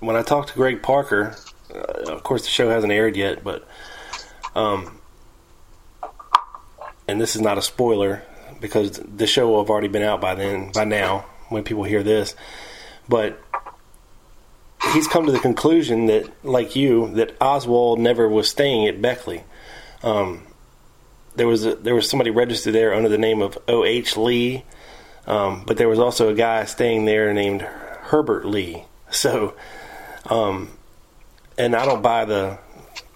[0.01, 1.37] when I talked to Greg Parker,
[1.75, 3.67] uh, of course the show hasn't aired yet, but
[4.55, 5.01] um,
[7.09, 8.23] and this is not a spoiler
[8.61, 12.03] because the show will have already been out by then, by now, when people hear
[12.03, 12.37] this.
[13.09, 13.41] But
[14.93, 19.45] he's come to the conclusion that, like you, that Oswald never was staying at Beckley.
[20.03, 20.47] Um,
[21.37, 23.85] there was a, there was somebody registered there under the name of O.
[23.85, 24.17] H.
[24.17, 24.65] Lee,
[25.27, 28.85] um, but there was also a guy staying there named Herbert Lee.
[29.11, 29.55] So,
[30.29, 30.71] um,
[31.57, 32.59] and I don't buy the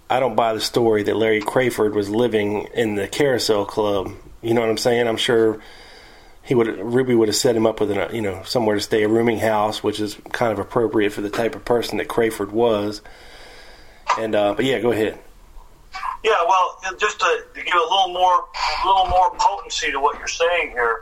[0.08, 4.12] I don't buy the story that Larry Crafard was living in the Carousel Club.
[4.40, 5.08] You know what I'm saying?
[5.08, 5.60] I'm sure
[6.42, 9.02] he would Ruby would have set him up with an, you know somewhere to stay,
[9.02, 12.52] a rooming house, which is kind of appropriate for the type of person that Crafard
[12.52, 13.02] was.
[14.16, 15.18] And uh, but yeah, go ahead.
[16.24, 18.44] Yeah, well, just to, to give a little more,
[18.84, 21.00] a little more potency to what you're saying here,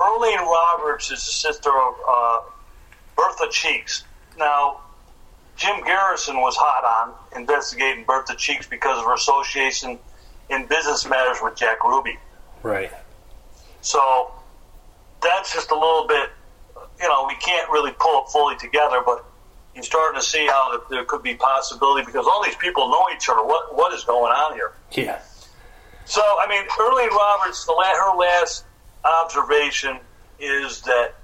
[0.00, 2.38] Earlene Roberts is the sister of uh,
[3.16, 4.04] Bertha Cheeks.
[4.36, 4.80] Now,
[5.56, 9.98] Jim Garrison was hot on investigating Bertha Cheeks because of her association
[10.50, 12.18] in business matters with Jack Ruby.
[12.62, 12.90] Right.
[13.80, 14.32] So
[15.22, 16.30] that's just a little bit,
[17.00, 19.24] you know, we can't really pull it fully together, but
[19.76, 23.28] you're starting to see how there could be possibility because all these people know each
[23.28, 23.44] other.
[23.44, 24.72] What what is going on here?
[24.92, 25.20] Yeah.
[26.06, 28.64] So, I mean, Earlene Roberts, the la- her last
[29.04, 29.98] observation
[30.40, 31.14] is that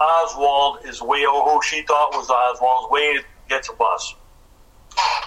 [0.00, 4.14] Oswald is way, or who she thought was Oswald's way gets a bus.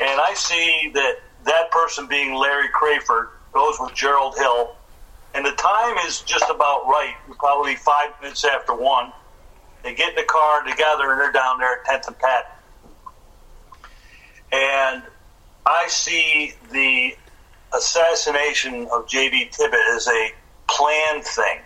[0.02, 4.76] And I see that that person being Larry Crafard goes with Gerald Hill.
[5.34, 9.14] And the time is just about right, probably five minutes after one.
[9.84, 12.58] They get in the car together and they're down there at 10th and Pat.
[14.52, 15.04] And
[15.65, 17.15] I see the
[17.74, 19.50] assassination of J.B.
[19.52, 20.30] Tippit as a
[20.70, 21.60] planned thing.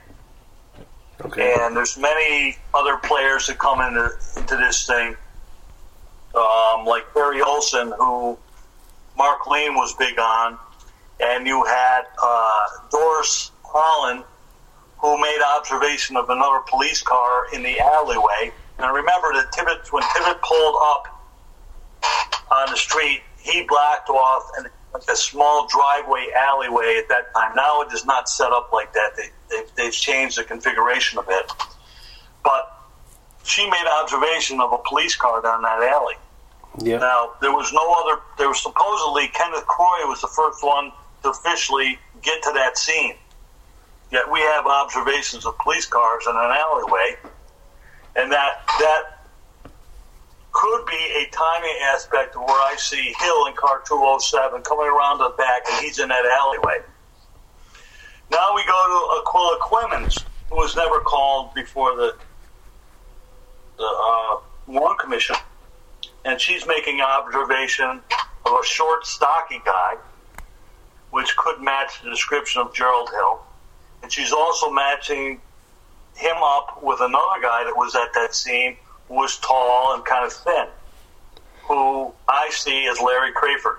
[1.22, 1.56] Okay.
[1.60, 5.16] And there's many other players that come into, into this thing.
[6.36, 8.38] um, like Harry Olsen, who
[9.18, 10.58] Mark Lane was big on,
[11.20, 14.24] and you had uh, Doris Holan,
[15.06, 18.52] who made observation of another police car in the alleyway.
[18.78, 21.22] And I remember that Tippit, when Tippit pulled up
[22.52, 27.56] on the street, he blocked off an, like a small driveway alleyway at that time.
[27.56, 29.12] Now it is not set up like that.
[29.16, 31.52] They, they, they've changed the configuration a bit.
[32.44, 32.72] But
[33.44, 36.16] she made observation of a police car down that alley.
[36.80, 36.98] Yeah.
[36.98, 38.22] Now there was no other.
[38.38, 40.92] There was supposedly Kenneth Croy was the first one
[41.24, 43.16] to officially get to that scene.
[44.16, 47.18] Yet we have observations of police cars in an alleyway,
[48.16, 49.02] and that that
[50.54, 55.18] could be a timing aspect of where I see Hill in car 207 coming around
[55.18, 56.78] the back, and he's in that alleyway.
[58.32, 62.16] Now we go to Acquilla Clemons, who was never called before the
[63.78, 65.36] the uh, Warren Commission,
[66.24, 68.02] and she's making an observation
[68.46, 69.96] of a short, stocky guy,
[71.10, 73.42] which could match the description of Gerald Hill,
[74.06, 75.42] and she's also matching
[76.16, 80.24] him up with another guy that was at that scene who was tall and kind
[80.24, 80.68] of thin,
[81.64, 83.78] who I see as Larry Crafard.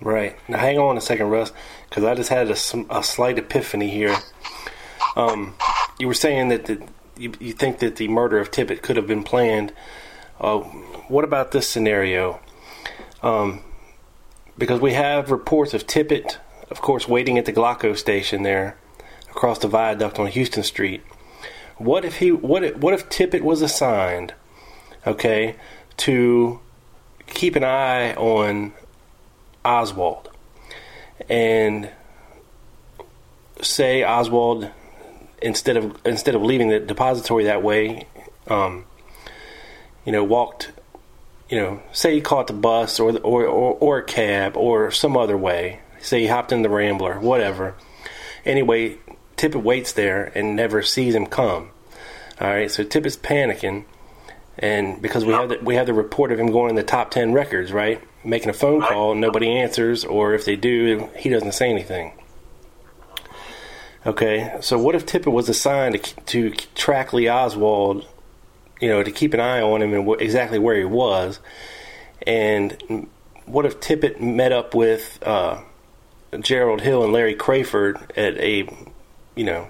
[0.00, 0.36] Right.
[0.48, 1.52] Now, hang on a second, Russ,
[1.88, 2.56] because I just had a,
[2.98, 4.16] a slight epiphany here.
[5.14, 5.54] Um,
[5.96, 6.82] you were saying that the,
[7.16, 9.72] you, you think that the murder of Tippit could have been planned.
[10.40, 10.58] Uh,
[11.06, 12.40] what about this scenario?
[13.22, 13.60] Um,
[14.58, 18.76] because we have reports of Tippit, of course, waiting at the Gloco station there
[19.32, 21.02] across the viaduct on Houston Street.
[21.78, 22.30] What if he?
[22.30, 24.34] What if, what if Tippit was assigned,
[25.06, 25.56] okay,
[25.98, 26.60] to
[27.26, 28.72] keep an eye on
[29.64, 30.30] Oswald,
[31.28, 31.90] and
[33.60, 34.70] say Oswald
[35.40, 38.06] instead of instead of leaving the depository that way,
[38.48, 38.84] um,
[40.04, 40.72] you know, walked,
[41.48, 44.90] you know, say he caught the bus or, the, or or or a cab or
[44.90, 45.80] some other way.
[46.00, 47.74] Say he hopped in the Rambler, whatever.
[48.44, 48.98] Anyway,
[49.36, 51.70] Tippit waits there and never sees him come.
[52.40, 53.84] All right, so Tippit's panicking,
[54.58, 57.10] and because we have the, we have the report of him going in the top
[57.10, 58.02] ten records, right?
[58.24, 62.12] Making a phone call, nobody answers, or if they do, he doesn't say anything.
[64.04, 68.06] Okay, so what if Tippit was assigned to, to track Lee Oswald,
[68.80, 71.38] you know, to keep an eye on him and wh- exactly where he was?
[72.26, 73.08] And
[73.46, 75.62] what if Tippit met up with uh,
[76.40, 78.68] Gerald Hill and Larry Crafard at a,
[79.34, 79.68] you know,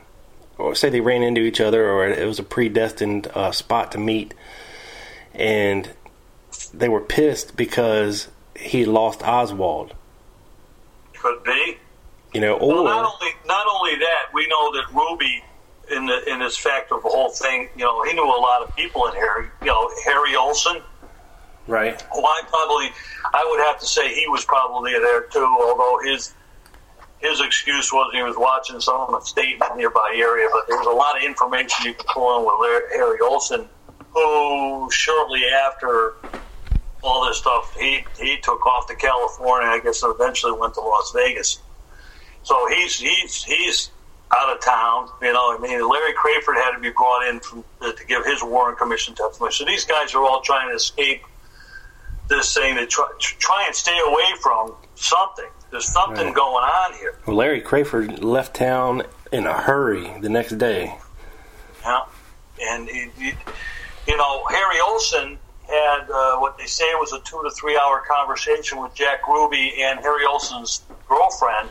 [0.58, 3.98] or say they ran into each other or it was a predestined uh, spot to
[3.98, 4.34] meet,
[5.34, 5.90] and
[6.72, 9.94] they were pissed because he lost Oswald.
[11.14, 11.78] Could be.
[12.32, 15.44] You know, or Well, not only not only that, we know that Ruby,
[15.90, 18.62] in the in his fact of the whole thing, you know, he knew a lot
[18.62, 19.52] of people in here.
[19.60, 20.80] You know, Harry Olsen,
[21.66, 22.90] right, who I probably,
[23.34, 25.44] I would have to say he was probably there too.
[25.44, 26.32] Although his
[27.22, 30.62] his excuse was he was watching some of the state in a nearby area, but
[30.68, 33.68] there's a lot of information you can pull in with Harry Olsen,
[34.12, 36.14] who shortly after
[37.02, 39.68] all this stuff, he he took off to California.
[39.68, 41.60] I guess and eventually went to Las Vegas.
[42.42, 43.90] So he's he's he's
[44.34, 45.08] out of town.
[45.20, 48.42] You know, I mean, Larry Crafard had to be brought in from, to give his
[48.42, 49.52] Warren Commission testimony.
[49.52, 51.22] So these guys are all trying to escape
[52.28, 55.50] this thing to try, try and stay away from something.
[55.72, 56.34] There's something Right.
[56.34, 57.14] going on here.
[57.26, 60.98] Well, Larry Crafard left town in a hurry the next day.
[61.82, 62.02] Yeah,
[62.60, 63.34] and it, it,
[64.06, 68.02] you know, Harry Olsen had uh, what they say was a two to three hour
[68.06, 71.70] conversation with Jack Ruby and Harry Olsen's girlfriend.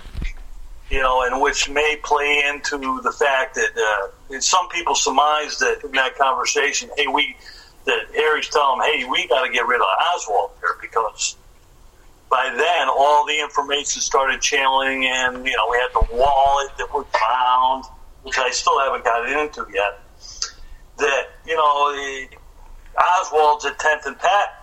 [0.90, 5.82] You know, and which may play into the fact that uh, some people surmise that
[5.86, 7.38] in that conversation, hey, we
[7.86, 11.38] that Harry's telling him, hey, we got to get rid of Oswald here because
[12.32, 15.46] by then all the information started channeling in.
[15.46, 17.84] You know, we had the wallet that was found,
[18.24, 20.00] which I still haven't gotten into yet.
[20.98, 22.30] That you know, the,
[22.98, 24.58] Oswald's at Tenth and Pat.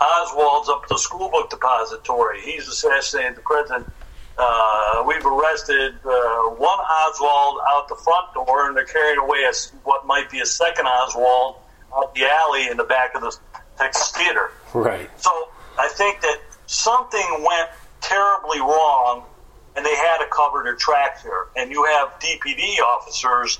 [0.00, 2.40] Oswald's up at the school book depository.
[2.42, 3.90] He's assassinated the president.
[4.38, 9.52] Uh, we've arrested uh, one Oswald out the front door, and they're carrying away a,
[9.82, 11.56] what might be a second Oswald
[11.96, 13.36] out the alley in the back of the
[13.76, 14.52] Texas Theater.
[14.72, 15.10] Right.
[15.20, 15.30] So
[15.76, 16.38] I think that
[16.68, 19.24] something went terribly wrong,
[19.74, 21.46] and they had to cover their tracks here.
[21.56, 23.58] And you have DPD officers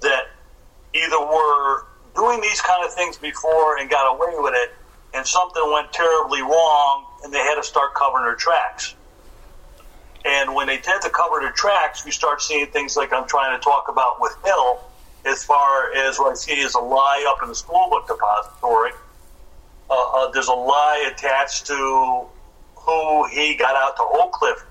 [0.00, 0.30] that
[0.94, 1.84] either were
[2.14, 4.74] doing these kind of things before and got away with it,
[5.14, 8.94] and something went terribly wrong, and they had to start covering their tracks.
[10.24, 13.58] And when they tend to cover their tracks, you start seeing things like I'm trying
[13.58, 14.80] to talk about with Hill,
[15.24, 18.92] as far as what I see is a lie up in the school book depository
[19.90, 22.26] uh, uh, there's a lie attached to
[22.76, 24.64] who he got out to Oak Cliff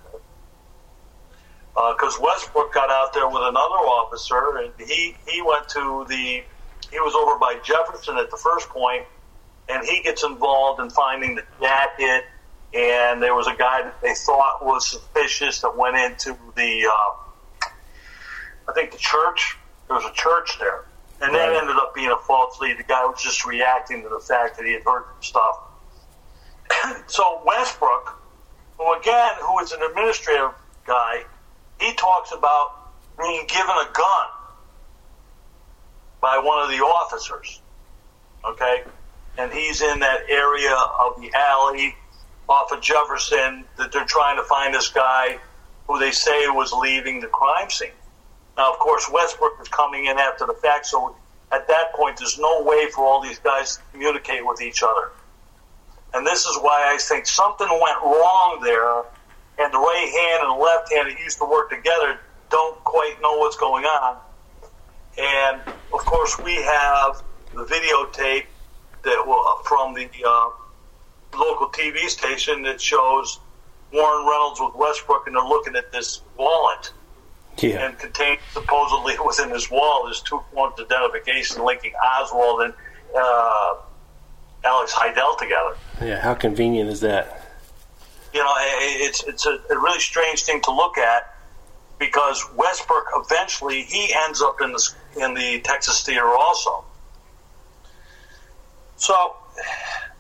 [1.74, 6.44] because uh, Westbrook got out there with another officer, and he he went to the
[6.92, 9.04] he was over by Jefferson at the first point,
[9.70, 12.26] and he gets involved in finding the jacket.
[12.74, 17.68] And there was a guy that they thought was suspicious that went into the, uh,
[18.68, 19.58] I think the church.
[19.88, 20.84] There was a church there,
[21.22, 21.50] and right.
[21.50, 22.78] that ended up being a false lead.
[22.78, 27.04] The guy was just reacting to the fact that he had heard some stuff.
[27.08, 28.22] so Westbrook,
[28.78, 30.52] who again, who is an administrative
[30.86, 31.24] guy,
[31.80, 34.28] he talks about being given a gun
[36.22, 37.62] by one of the officers.
[38.46, 38.84] Okay?
[39.38, 41.96] And he's in that area of the alley
[42.50, 45.38] off of Jefferson that they're trying to find this guy
[45.88, 47.90] who they say was leaving the crime scene.
[48.58, 51.16] Now, of course, Westbrook is coming in after the fact, so
[51.52, 55.12] at that point, there's no way for all these guys to communicate with each other.
[56.14, 59.00] And this is why I think something went wrong there,
[59.60, 63.22] and the right hand and the left hand that used to work together don't quite
[63.22, 64.18] know what's going on.
[65.18, 65.62] And
[65.94, 68.46] of course, we have the videotape
[69.04, 70.50] that will, from the uh,
[71.38, 73.40] local TV station that shows
[73.94, 76.92] Warren Reynolds with Westbrook, and they're looking at this wallet.
[77.60, 77.88] Yeah.
[77.88, 82.74] And contained supposedly within this wall is two forms of identification linking Oswald and
[83.18, 83.76] uh,
[84.64, 85.76] Alex Hidell together.
[86.02, 87.44] Yeah, how convenient is that?
[88.34, 91.34] You know, it's it's a, a really strange thing to look at
[91.98, 96.84] because Westbrook eventually he ends up in the in the Texas Theater also.
[98.98, 99.36] So,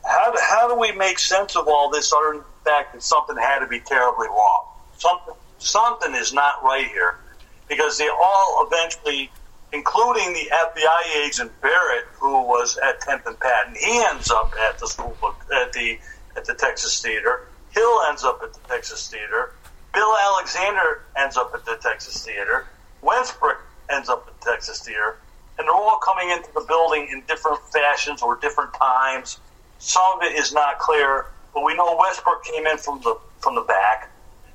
[0.06, 3.04] how do, how do we make sense of all this other than the fact that
[3.04, 4.66] something had to be terribly wrong?
[4.98, 7.18] Something something is not right here
[7.68, 9.32] because they all eventually,
[9.74, 14.80] including the FBI agent Barrett, who was at 10th and Patton, he ends up at
[14.80, 15.16] the school
[15.56, 16.00] at the
[16.36, 17.48] at the Texas Theater.
[17.72, 19.54] Hill ends up at the Texas Theater.
[19.94, 22.68] Bill Alexander ends up at the Texas Theater.
[23.02, 23.58] Westbrook
[23.90, 25.18] ends up at the Texas Theater.
[25.58, 29.40] And they're all coming into the building in different fashions or different times.
[29.80, 33.56] Some of it is not clear, but we know Westbrook came in from the from
[33.56, 34.12] the back.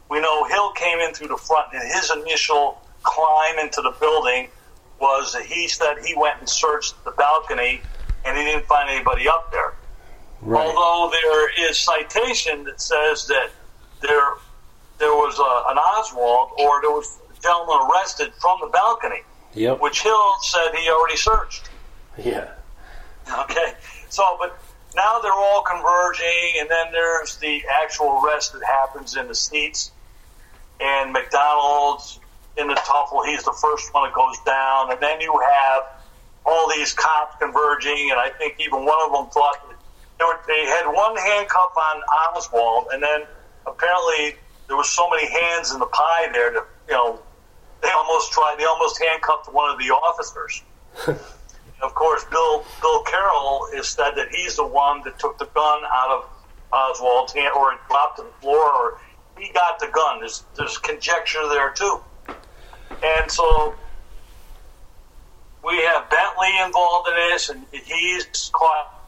[0.09, 4.49] We know Hill came in through the front, and his initial climb into the building
[5.01, 7.81] was that he said he went and searched the balcony,
[8.25, 9.75] and he didn't find anybody up there.
[10.41, 10.67] Right.
[10.67, 13.51] Although there is citation that says that
[14.01, 14.35] there
[14.99, 19.23] there was a, an Oswald or there was a gentleman arrested from the balcony,
[19.55, 19.81] yep.
[19.81, 21.69] which Hill said he already searched.
[22.17, 22.51] Yeah.
[23.41, 23.75] Okay.
[24.09, 24.59] So, but
[24.95, 29.91] now they're all converging, and then there's the actual arrest that happens in the seats.
[30.81, 32.19] And McDonald's
[32.57, 34.93] in the tuffle, he's the first one that goes down.
[34.93, 35.83] And then you have
[36.45, 39.73] all these cops converging, and I think even one of them thought
[40.47, 42.03] they had one handcuff on
[42.37, 43.23] Oswald, and then
[43.67, 44.37] apparently
[44.69, 47.21] there was so many hands in the pie there that you know
[47.83, 48.57] they almost tried.
[48.59, 50.63] They almost handcuffed one of the officers.
[51.83, 55.83] of course, Bill Bill Carroll is said that he's the one that took the gun
[55.85, 56.29] out of
[56.73, 59.01] Oswald's hand, or it dropped to the floor, or
[59.39, 60.21] he got the gun.
[60.21, 62.01] There's there's conjecture there too,
[63.03, 63.75] and so
[65.65, 69.05] we have Bentley involved in this, and he's caught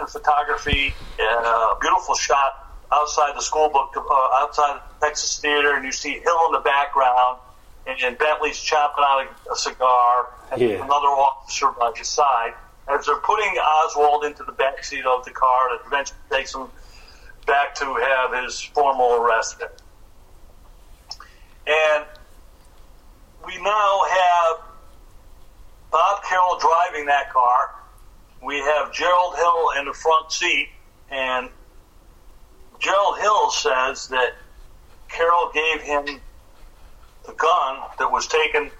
[0.00, 0.94] in photography.
[1.18, 6.18] Uh, beautiful shot outside the school book, uh, outside the Texas Theater, and you see
[6.18, 7.38] Hill in the background,
[7.86, 10.84] and, and Bentley's chopping out a, a cigar, and yeah.
[10.84, 12.54] another officer by his side.
[12.88, 16.66] As they're putting Oswald into the back seat of the car, that eventually takes him
[17.46, 19.62] back to have his formal arrest.
[21.66, 22.04] And
[23.44, 24.56] we now have
[25.90, 27.74] Bob Carroll driving that car.
[28.42, 30.68] We have Gerald Hill in the front seat,
[31.10, 31.48] and
[32.78, 34.34] Gerald Hill says that
[35.08, 36.20] Carroll gave him
[37.26, 38.70] the gun that was taken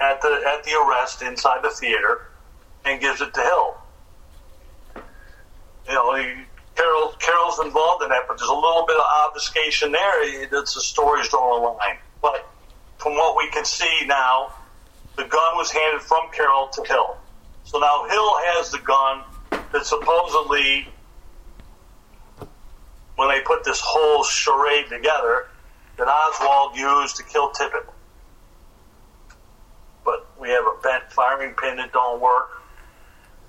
[0.00, 2.26] at the at the arrest inside the theater
[2.84, 3.76] and gives it to Hill.
[5.88, 6.34] You know, he,
[6.76, 10.48] Carroll Carroll's involved in that, but there's a little bit of obfuscation there.
[10.48, 11.98] That's the stories don't align.
[12.20, 12.46] But
[13.02, 14.54] from what we can see now,
[15.16, 17.16] the gun was handed from Carroll to Hill.
[17.64, 19.24] So now Hill has the gun
[19.72, 20.86] that supposedly
[23.16, 25.48] when they put this whole charade together
[25.96, 27.86] that Oswald used to kill Tippit.
[30.04, 32.62] But we have a bent firing pin that don't work.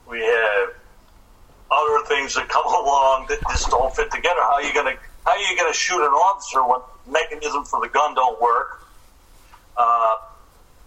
[0.08, 0.74] We have
[1.72, 4.42] other things that come along that just don't fit together.
[4.42, 4.96] How are you gonna
[5.26, 8.83] how are you gonna shoot an officer when the mechanism for the gun don't work?
[9.78, 10.16] Uh,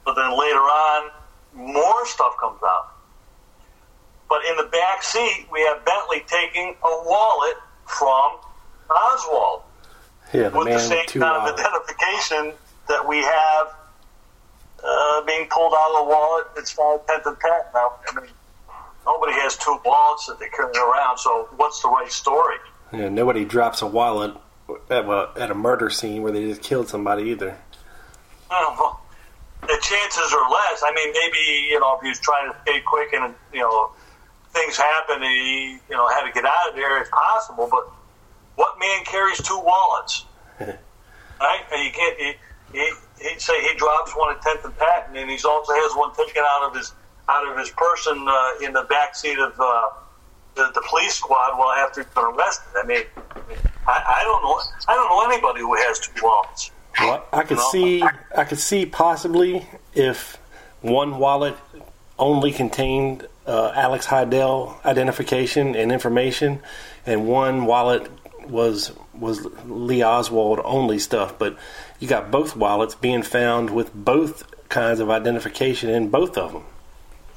[0.04, 1.10] but then later on,
[1.54, 2.92] more stuff comes out.
[4.28, 7.56] But in the back seat, we have Bentley taking a wallet
[7.86, 8.38] from
[8.90, 9.62] Oswald
[10.32, 12.52] Yeah, the with the same kind of identification
[12.88, 13.74] that we have
[14.84, 16.46] uh, being pulled out of the wallet.
[16.56, 17.70] It's found 10th and Pat.
[17.74, 18.30] Now, I mean,
[19.04, 22.56] nobody has two wallets that they carry around, so what's the right story?
[22.92, 24.34] Yeah, nobody drops a wallet
[24.90, 27.58] at, well, at a murder scene where they just killed somebody either.
[28.50, 29.00] Well,
[29.62, 30.82] the chances are less.
[30.84, 33.90] I mean, maybe you know if he was trying to escape quick and you know
[34.50, 37.00] things happen, he you know had to get out of there.
[37.00, 37.90] It's possible, but
[38.54, 40.24] what man carries two wallets?
[40.60, 41.62] right?
[41.72, 42.18] And you can't.
[42.18, 42.32] He,
[42.72, 42.92] he,
[43.28, 46.42] he'd say he drops one at tenth and Patton, and he also has one taken
[46.44, 46.92] out of his
[47.28, 49.88] out of his person uh, in the back seat of uh,
[50.54, 52.70] the, the police squad while after he's been arrested.
[52.76, 53.02] I mean,
[53.86, 54.60] I, I don't know.
[54.88, 56.70] I don't know anybody who has two wallets.
[56.98, 60.38] Well, I could see, I could see possibly if
[60.80, 61.56] one wallet
[62.18, 66.60] only contained uh, Alex Hidell identification and information,
[67.04, 68.10] and one wallet
[68.48, 71.38] was was Lee Oswald only stuff.
[71.38, 71.58] But
[72.00, 76.64] you got both wallets being found with both kinds of identification in both of them.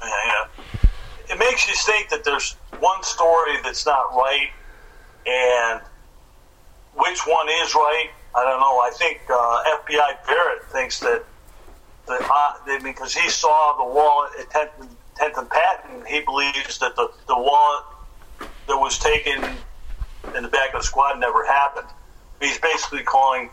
[0.02, 1.34] Yeah, yeah.
[1.34, 4.48] It makes you think that there's one story that's not right,
[5.26, 5.80] and
[6.94, 8.10] which one is right.
[8.34, 8.78] I don't know.
[8.78, 11.24] I think uh, FBI Barrett thinks that
[12.06, 16.78] that, uh, because he saw the wallet at 10th, and- 10th and Patton, he believes
[16.78, 17.84] that the, the wallet
[18.66, 19.44] that was taken
[20.34, 21.86] in the back of the squad never happened.
[22.40, 23.50] He's basically calling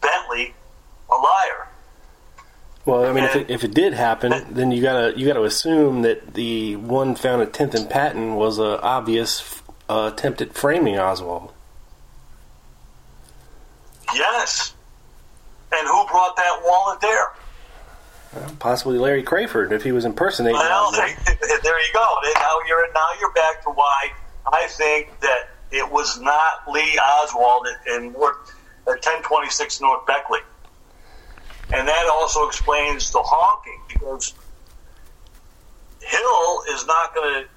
[0.00, 0.54] Bentley
[1.10, 1.68] a liar.
[2.86, 6.02] Well, I mean, if it, if it did happen, then you gotta you gotta assume
[6.02, 10.98] that the one found at Tenth and Patton was a obvious uh, attempt at framing
[10.98, 11.52] Oswald.
[14.14, 14.74] Yes.
[15.72, 17.28] And who brought that wallet there?
[18.58, 22.18] Possibly Larry Crafard if he was impersonating Well, there, there you go.
[22.34, 24.10] Now you're now you're back to why
[24.52, 28.36] I think that it was not Lee Oswald in North
[28.86, 30.40] uh, at 1026 North Beckley,
[31.72, 34.34] and that also explains the honking because
[36.00, 37.48] Hill is not going to.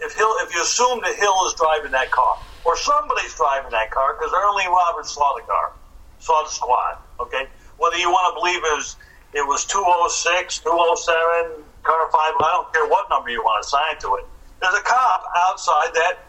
[0.00, 3.90] If Hill, if you assume that Hill is driving that car, or somebody's driving that
[3.90, 5.72] car, because Early Roberts saw the car,
[6.18, 6.98] saw the squad.
[7.20, 7.46] Okay,
[7.78, 8.96] whether you want to believe it was
[9.34, 12.32] it was 206, 207, car five.
[12.40, 14.24] I don't care what number you want to assign to it.
[14.60, 16.28] There's a cop outside that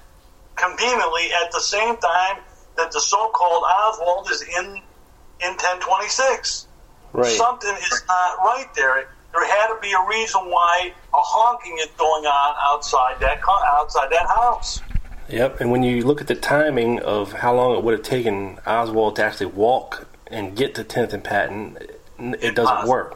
[0.56, 2.44] conveniently at the same time
[2.76, 4.82] that the so-called Oswald is in
[5.42, 6.68] in 1026.
[7.14, 7.26] Right.
[7.38, 9.10] Something is not right there.
[9.34, 14.10] There had to be a reason why a honking is going on outside that outside
[14.12, 14.82] that house.
[15.30, 15.62] Yep.
[15.62, 19.16] And when you look at the timing of how long it would have taken Oswald
[19.18, 21.78] to actually walk and get to Tenth and Patton,
[22.20, 23.16] it doesn't work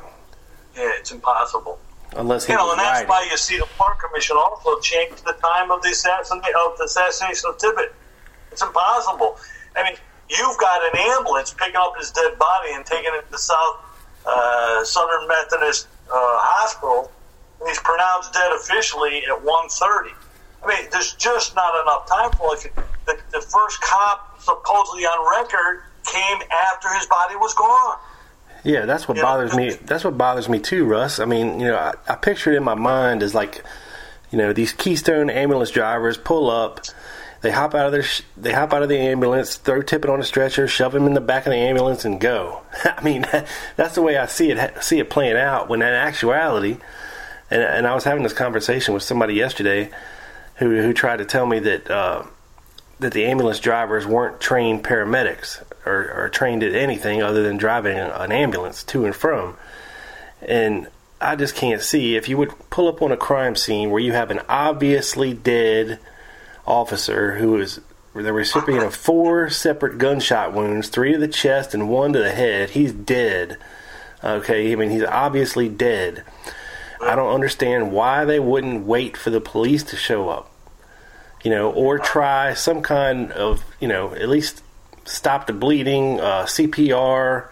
[0.76, 1.80] Yeah, it's impossible.
[2.16, 3.10] unless he You know, and that's riding.
[3.10, 6.84] why you see the Park Commission also changed the time of the assassination of the
[6.84, 7.92] assassination of Tippit.
[8.52, 9.38] It's impossible.
[9.76, 9.96] I mean,
[10.30, 13.78] you've got an ambulance picking up his dead body and taking it to South
[14.28, 17.12] uh, Southern Methodist Uh, hospital,
[17.60, 20.12] and he's pronounced dead officially at 1.30.
[20.64, 22.72] I mean, there's just not enough time for it.
[23.08, 26.38] The, the first cop supposedly on record came
[26.70, 27.98] after his body was gone.
[28.64, 29.24] Yeah, that's what Yeah.
[29.24, 29.72] bothers me.
[29.72, 31.20] That's what bothers me too, Russ.
[31.20, 33.64] I mean, you know, I, I picture it in my mind as like,
[34.30, 36.80] you know, these Keystone ambulance drivers pull up,
[37.44, 38.06] they hop out of their,
[38.38, 41.22] they hop out of the ambulance, throw Tippit on a stretcher, shove him in the
[41.22, 42.62] back of the ambulance, and go.
[42.86, 43.26] I mean,
[43.76, 45.68] that's the way I see it see it playing out.
[45.68, 46.78] When in actuality,
[47.52, 49.92] and, and I was having this conversation with somebody yesterday,
[50.56, 51.92] who who tried to tell me that.
[51.92, 52.24] Uh,
[53.00, 57.98] that the ambulance drivers weren't trained paramedics or, or trained at anything other than driving
[57.98, 59.58] an ambulance to and from.
[60.42, 60.88] And
[61.20, 64.14] I just can't see if you would pull up on a crime scene where you
[64.14, 66.00] have an obviously dead
[66.66, 67.80] officer who is
[68.14, 72.32] the recipient of four separate gunshot wounds, three to the chest and one to the
[72.32, 72.72] head.
[72.72, 73.58] He's dead.
[74.24, 76.24] Okay, I mean he's obviously dead.
[77.02, 80.54] I don't understand why they wouldn't wait for the police to show up
[81.44, 84.64] you know, or try some kind of, you know, at least
[85.06, 87.50] stop the bleeding, uh, CPR,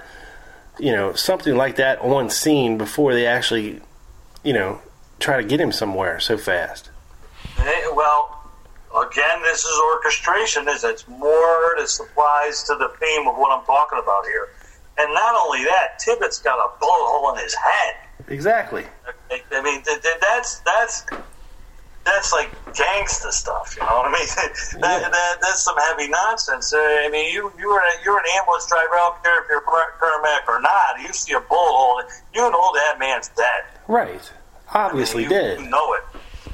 [0.79, 3.81] you know, something like that on scene before they actually,
[4.43, 4.79] you know,
[5.19, 6.89] try to get him somewhere so fast.
[7.93, 8.40] Well,
[8.95, 10.67] again, this is orchestration.
[10.67, 14.49] Is it's more that applies to the theme of what I'm talking about here.
[14.97, 17.95] And not only that, Tippit's got a bullet hole in his head.
[18.27, 18.85] Exactly.
[19.29, 21.05] I I mean, th- th- that's that's
[22.03, 23.75] that's like gangsta stuff.
[23.79, 24.27] You know what I mean?
[24.81, 26.73] that, that, that's some heavy nonsense.
[26.73, 28.93] Uh, I mean, you you're an, you're an ambulance driver.
[28.93, 31.01] I don't care if you're paramedic or not.
[31.01, 33.63] You see a bullet hole, you know that man's dead.
[33.87, 34.31] Right.
[34.73, 35.59] Obviously you, dead.
[35.59, 36.03] You know it.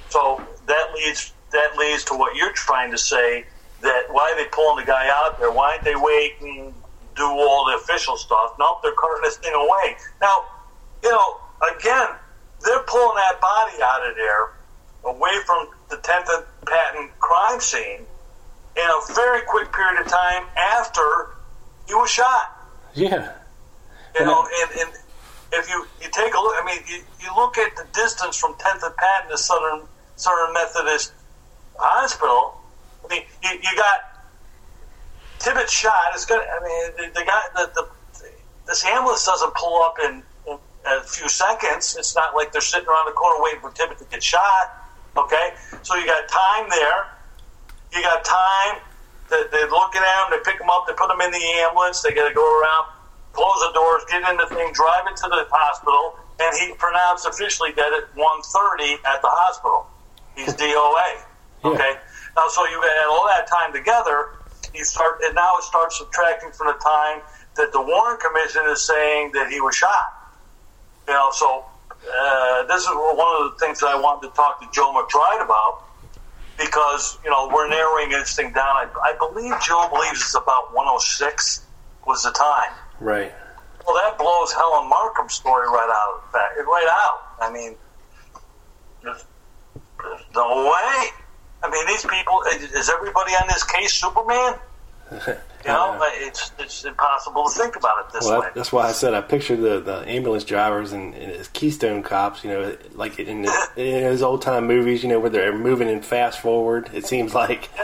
[0.09, 3.45] So that leads that leads to what you're trying to say
[3.81, 5.51] that why are they pulling the guy out there?
[5.51, 6.73] Why aren't they waiting,
[7.15, 8.55] do all the official stuff?
[8.59, 9.97] No, they're carting this thing away.
[10.21, 10.45] Now,
[11.03, 11.37] you know,
[11.77, 12.09] again,
[12.63, 14.53] they're pulling that body out of there
[15.05, 18.01] away from the 10th Patton crime scene
[18.75, 21.35] in a very quick period of time after
[21.87, 22.57] he was shot.
[22.93, 23.33] Yeah.
[24.19, 24.89] You know, and, and
[25.53, 28.53] if you, you take a look, I mean, you, you look at the distance from
[28.55, 29.87] 10th and Patton to Southern
[30.17, 31.13] Southern Methodist
[31.79, 32.57] Hospital.
[33.05, 34.17] I mean, you, you got
[35.39, 36.11] Tippit's shot.
[36.13, 36.41] It's got.
[36.41, 37.87] I mean, the, the guy, the, the
[38.67, 41.95] this ambulance doesn't pull up in, in a few seconds.
[41.97, 44.89] It's not like they're sitting around the corner waiting for Tippit's to get shot.
[45.15, 45.53] Okay,
[45.83, 47.07] so you got time there.
[47.93, 48.81] You got time.
[49.29, 50.31] That they're looking at him.
[50.31, 50.87] They pick him up.
[50.87, 52.01] They put him in the ambulance.
[52.01, 52.87] They got to go around,
[53.33, 57.25] close the doors, get in the thing, drive it to the hospital, and he pronounced
[57.25, 59.87] officially dead at 1.30 at the hospital.
[60.35, 61.26] He's DOA.
[61.63, 61.93] Okay.
[62.35, 64.29] Now, so you add all that time together.
[64.73, 67.21] You start, and now it starts subtracting from the time
[67.55, 70.05] that the Warren Commission is saying that he was shot.
[71.07, 74.61] You know, so uh, this is one of the things that I wanted to talk
[74.61, 75.83] to Joe McBride about
[76.57, 78.75] because you know we're narrowing this thing down.
[78.75, 81.65] I, I believe Joe believes it's about 106
[82.05, 82.73] was the time.
[82.99, 83.33] Right.
[83.85, 87.19] Well, that blows Helen Markham's story right out of the fact, right out.
[87.41, 87.75] I mean,
[89.03, 89.23] there's,
[90.03, 91.09] there's no way.
[91.67, 92.41] I mean, these people.
[92.77, 94.55] Is everybody on this case Superman?
[95.65, 98.47] You know, it's it's impossible to think about it this Well, way.
[98.55, 102.43] that's why I said I pictured the, the ambulance drivers and, and his Keystone cops,
[102.45, 105.89] you know, like in, his, in his old time movies, you know, where they're moving
[105.89, 106.89] in fast forward.
[106.93, 107.69] It seems like,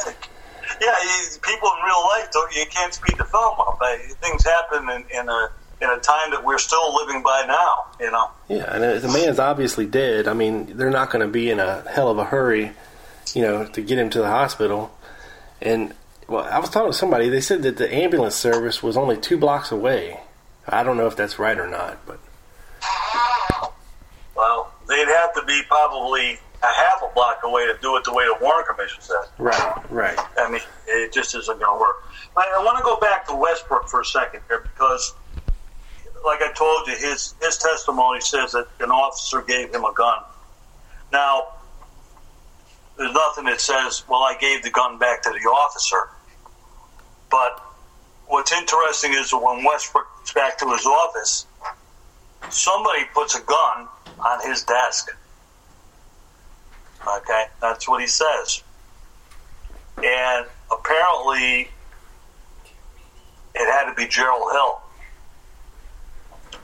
[0.81, 0.93] Yeah,
[1.41, 2.55] people in real life don't.
[2.55, 3.77] You can't speed the film up.
[3.81, 5.49] Uh, Things happen in, in a
[5.81, 7.85] in a time that we're still living by now.
[7.99, 8.29] You know.
[8.47, 10.27] yeah, and the man's obviously dead.
[10.29, 12.71] I mean, they're not going to be in a hell of a hurry,
[13.33, 14.95] you know, to get him to the hospital.
[15.61, 15.93] And
[16.27, 17.29] well, I was talking to somebody.
[17.29, 20.19] They said that the ambulance service was only two blocks away.
[20.67, 22.19] I don't know if that's right or not, but
[24.35, 28.13] Well, they'd have to be probably a half a block away to do it the
[28.13, 29.25] way the Warren Commission said.
[29.37, 30.17] right, right.
[30.37, 31.97] I mean, it just isn't going to work.
[32.37, 35.13] I, I want to go back to Westbrook for a second here because,
[36.25, 40.19] like I told you, his his testimony says that an officer gave him a gun.
[41.11, 41.47] Now,
[42.97, 46.09] there's nothing that says, "Well, I gave the gun back to the officer."
[47.29, 47.59] But
[48.27, 51.45] what's interesting is that when Westbrook gets back to his office,
[52.49, 53.87] somebody puts a gun
[54.19, 55.09] on his desk.
[57.05, 58.63] Okay, that's what he says
[59.97, 61.69] and apparently
[63.55, 64.81] it had to be Gerald Hill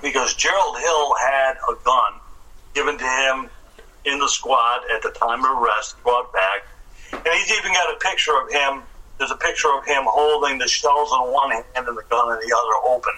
[0.01, 2.13] because Gerald Hill had a gun
[2.73, 3.49] given to him
[4.05, 6.65] in the squad at the time of arrest, brought back,
[7.11, 8.83] and he's even got a picture of him.
[9.17, 12.47] There's a picture of him holding the shells in one hand and the gun in
[12.47, 13.13] the other open.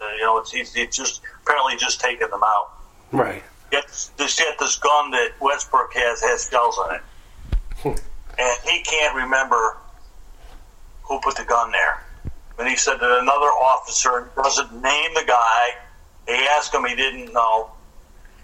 [0.00, 2.72] Uh, you know, it's, he's, he's just apparently just taking them out.
[3.12, 3.42] Right.
[3.72, 8.02] Yet this yet this gun that Westbrook has has shells in it,
[8.38, 9.76] and he can't remember
[11.04, 12.02] who put the gun there.
[12.58, 15.76] And he said that another officer doesn't name the guy.
[16.26, 17.70] They asked him, he didn't know.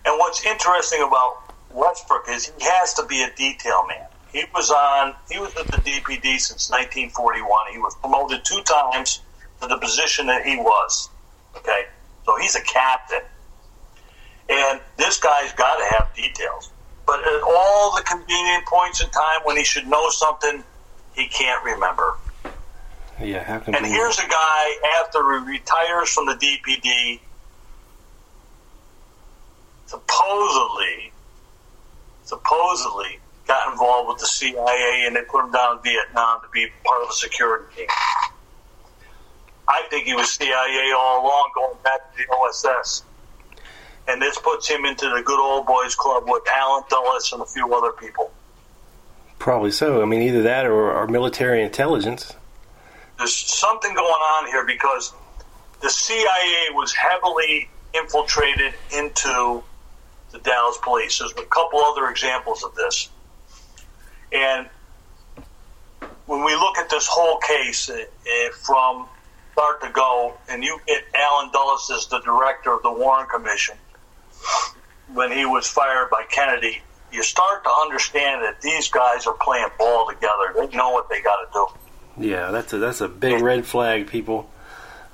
[0.04, 1.45] And what's interesting about
[1.76, 4.06] Westbrook is he has to be a detail man.
[4.32, 5.14] He was on.
[5.30, 7.72] He was at the DPD since 1941.
[7.72, 9.20] He was promoted two times
[9.60, 11.10] to the position that he was.
[11.54, 11.84] Okay,
[12.24, 13.20] so he's a captain.
[14.48, 16.70] And this guy's got to have details.
[17.06, 20.64] But at all the convenient points in time when he should know something,
[21.14, 22.14] he can't remember.
[23.20, 27.20] Yeah, how can And here's a guy after he retires from the DPD,
[29.86, 31.12] supposedly,
[32.26, 36.66] supposedly got involved with the CIA and they put him down in Vietnam to be
[36.84, 37.86] part of a security team.
[39.68, 43.02] I think he was CIA all along, going back to the OSS.
[44.08, 47.46] And this puts him into the good old boys club with Alan Dulles and a
[47.46, 48.30] few other people.
[49.38, 50.02] Probably so.
[50.02, 52.32] I mean, either that or, or military intelligence.
[53.18, 55.12] there's something going on here because
[55.82, 59.62] the CIA was heavily infiltrated into
[60.32, 61.18] the Dallas police.
[61.18, 63.08] There's a couple other examples of this.
[64.32, 64.68] And
[66.26, 67.96] when we look at this whole case uh,
[68.62, 69.06] from
[69.52, 73.76] start to go, and you get Alan Dulles as the director of the Warren Commission
[75.14, 79.68] when he was fired by Kennedy, you start to understand that these guys are playing
[79.78, 80.52] ball together.
[80.56, 82.28] They know what they got to do.
[82.28, 84.50] Yeah, that's a that's a big red flag, people.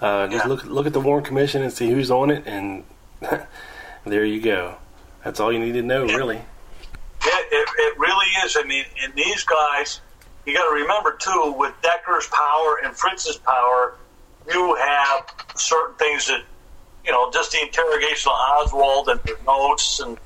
[0.01, 0.49] Uh, just Yeah.
[0.49, 2.85] look look at the Warren Commission and see who's on it, and
[4.05, 4.77] there you go.
[5.25, 6.37] That's all you need to know, really.
[7.25, 8.57] It, it, it really is.
[8.57, 10.01] I mean, and these guys,
[10.45, 13.95] you got to remember too, with Decker's power and Fritz's power,
[14.53, 16.43] you have certain things that,
[17.05, 20.19] you know, just the interrogation of Oswald and the notes and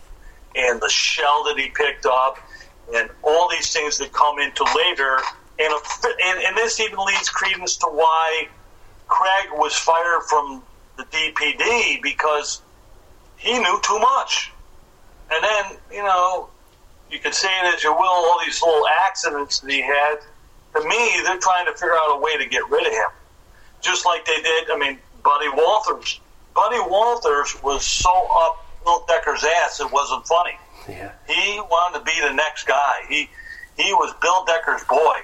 [0.57, 2.39] and the shell that he picked up
[2.95, 5.19] and all these things that come into later.
[5.59, 5.73] And,
[6.05, 8.49] and, and this even leads credence to why
[9.07, 10.63] Craig was fired from
[10.97, 12.63] the DPD because
[13.37, 14.53] he knew too much.
[15.31, 16.49] And then, you know,
[17.11, 20.19] you can say it as you will, all these little accidents that he had.
[20.75, 23.09] To me, they're trying to figure out a way to get rid of him.
[23.81, 26.19] Just like they did, I mean, Buddy Walthers.
[26.55, 30.57] Buddy Walthers was so up Bill Decker's ass, it wasn't funny.
[30.89, 31.11] Yeah.
[31.27, 33.01] He wanted to be the next guy.
[33.09, 33.29] He
[33.77, 35.17] he was Bill Decker's boy,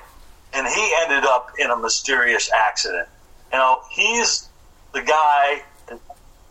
[0.53, 3.09] and he ended up in a mysterious accident.
[3.53, 4.49] You know, he's
[4.93, 6.01] the guy that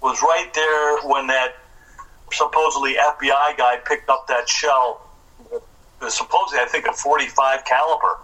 [0.01, 1.55] was right there when that
[2.33, 5.07] supposedly FBI guy picked up that shell.
[6.07, 8.17] Supposedly, I think a 45 caliber.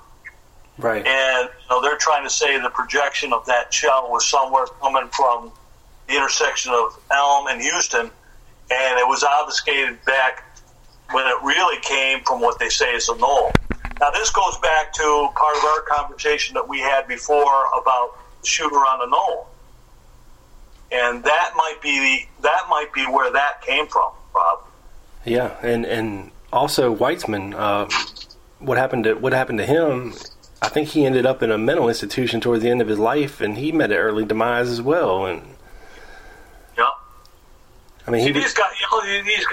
[0.77, 1.05] Right.
[1.05, 5.07] And you know, they're trying to say the projection of that shell was somewhere coming
[5.09, 5.51] from
[6.07, 10.43] the intersection of Elm and Houston, and it was obfuscated back
[11.11, 13.51] when it really came from what they say is a knoll.
[13.99, 18.47] Now, this goes back to part of our conversation that we had before about the
[18.47, 19.49] shooter on the knoll,
[20.91, 24.59] and that might be the, that might be where that came from, Rob.
[25.25, 27.53] Yeah, and and also Weitzman.
[27.53, 27.87] Uh,
[28.59, 30.13] what happened to what happened to him?
[30.61, 33.41] I think he ended up in a mental institution towards the end of his life,
[33.41, 35.25] and he met an early demise as well.
[35.25, 35.41] And
[36.77, 36.89] yeah,
[38.07, 39.45] I mean, he these guys, you know, these,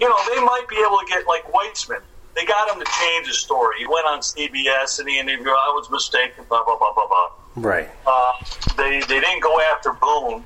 [0.00, 2.00] you know, they might be able to get like Weitzman.
[2.34, 3.78] They got him to change his story.
[3.78, 5.48] He went on CBS and he interviewed.
[5.48, 6.44] I was mistaken.
[6.48, 7.30] Blah blah blah blah blah.
[7.56, 7.88] Right.
[8.06, 8.32] Uh,
[8.76, 10.44] they they didn't go after Boone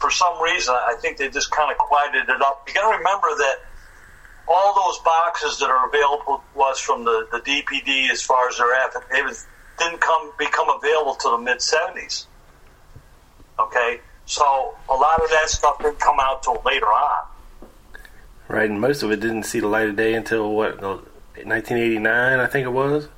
[0.00, 0.74] for some reason.
[0.74, 2.64] I think they just kind of quieted it up.
[2.66, 3.56] You got to remember that
[4.48, 8.58] all those boxes that are available to us from the, the DPD as far as
[8.58, 9.46] their affidavits
[9.78, 12.26] didn't come become available to the mid 70s.
[13.58, 17.26] Okay, so a lot of that stuff didn't come out till later on.
[18.48, 22.46] Right, and most of it didn't see the light of day until what 1989, I
[22.46, 23.08] think it was.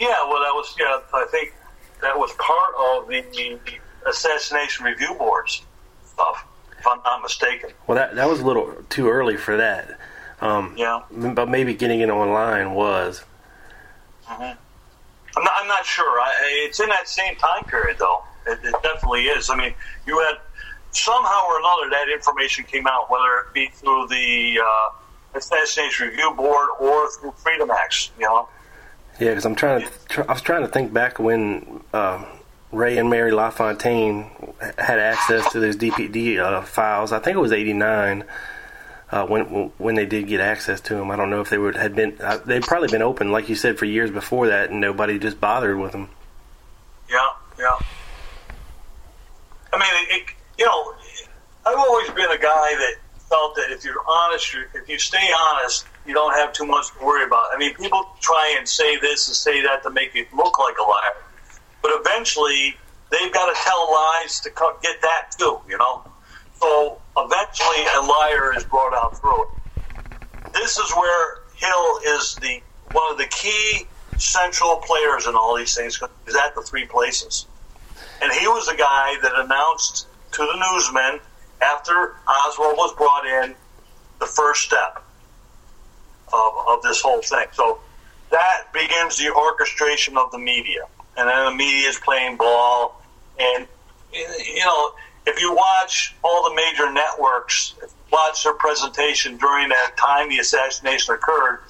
[0.00, 1.00] Yeah, well, that was yeah.
[1.12, 1.52] I think
[2.00, 3.58] that was part of the, the
[4.08, 5.62] assassination review boards
[6.14, 6.46] stuff,
[6.78, 7.70] if I'm not mistaken.
[7.86, 9.98] Well, that that was a little too early for that.
[10.40, 13.24] Um, yeah, but maybe getting it online was.
[14.26, 14.42] Mm-hmm.
[15.36, 16.20] I'm, not, I'm not sure.
[16.20, 16.32] I,
[16.66, 18.22] it's in that same time period, though.
[18.46, 19.50] It, it, definitely is.
[19.50, 19.74] I mean,
[20.06, 20.38] you had
[20.90, 26.32] somehow or another that information came out, whether it be through the uh, Assassination Review
[26.36, 28.10] Board or through Freedom Acts.
[28.18, 28.48] You know.
[29.20, 29.88] Yeah, because I'm trying to.
[30.08, 32.24] Try, I was trying to think back when uh,
[32.74, 34.30] Ray and Mary LaFontaine
[34.78, 37.12] had access to those DPD uh, files.
[37.12, 38.24] I think it was '89
[39.10, 39.44] uh, when
[39.78, 41.10] when they did get access to them.
[41.10, 42.16] I don't know if they would had been.
[42.20, 45.40] Uh, they'd probably been open, like you said, for years before that, and nobody just
[45.40, 46.08] bothered with them.
[47.08, 47.18] Yeah,
[47.58, 47.78] yeah.
[49.72, 50.94] I mean, it, it, you know,
[51.66, 52.94] I've always been a guy that
[53.28, 57.04] felt that if you're honest, if you stay honest, you don't have too much to
[57.04, 57.46] worry about.
[57.52, 60.76] I mean, people try and say this and say that to make you look like
[60.78, 61.16] a liar,
[61.84, 62.74] but eventually
[63.12, 64.50] they've got to tell lies to
[64.82, 65.60] get that too.
[65.68, 66.02] You know,
[66.54, 69.50] so eventually a liar is brought out through it.
[70.54, 72.62] This is where Hill is the
[72.92, 73.84] one of the key
[74.16, 77.46] central players in all these things he's at the three places.
[78.22, 81.20] And he was the guy that announced to the newsmen
[81.62, 83.56] after Oswald was brought in
[84.20, 85.04] the first step
[86.32, 87.46] of, of this whole thing.
[87.52, 87.80] So
[88.30, 90.82] that begins the orchestration of the media.
[91.16, 93.00] And then the media is playing ball.
[93.38, 93.66] And,
[94.12, 94.94] you know,
[95.26, 97.74] if you watch all the major networks,
[98.10, 101.60] watch their presentation during that time the assassination occurred,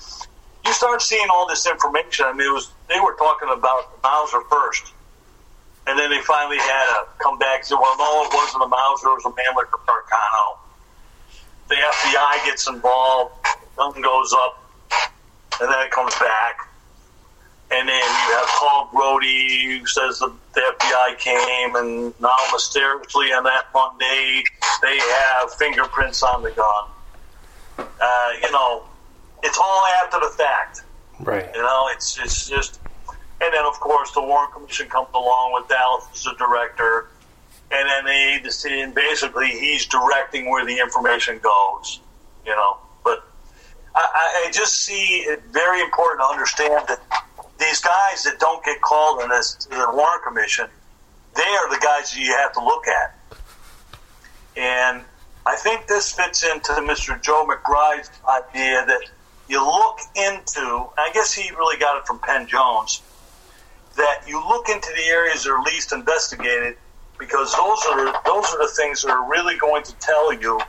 [0.64, 2.26] you start seeing all this information.
[2.26, 4.92] I mean, it was they were talking about the Mauser first,
[5.86, 9.08] and then they finally had to come back and "Well, no, it wasn't a Mauser;
[9.08, 10.58] it was a Mannlicher-Carcano."
[11.68, 13.34] The FBI gets involved,
[13.76, 14.62] gun goes up,
[15.60, 16.68] and then it comes back.
[17.76, 23.32] And then you have Paul Groody who says the, the FBI came, and now mysteriously
[23.32, 24.44] on that Monday
[24.80, 27.86] they have fingerprints on the gun.
[28.00, 28.84] Uh, you know,
[29.42, 30.82] it's all after the fact.
[31.18, 31.50] Right.
[31.52, 35.68] You know, it's it's just, and then of course the Warren Commission comes along with
[35.68, 37.08] Dulles as the director,
[37.72, 42.00] and then they decide basically he's directing where the information goes.
[42.46, 43.26] You know, but
[43.96, 47.00] I, I just see it very important to understand that
[47.58, 50.66] these guys that don't get called in this to the Warren Commission,
[51.34, 53.18] they are the guys that you have to look at.
[54.56, 55.02] And
[55.46, 57.20] I think this fits into Mr.
[57.22, 59.02] Joe McBride's idea that
[59.48, 63.02] you look into, I guess he really got it from Penn Jones,
[63.96, 66.76] that you look into the areas that are least investigated
[67.18, 70.60] because those are those are the things that are really going to tell you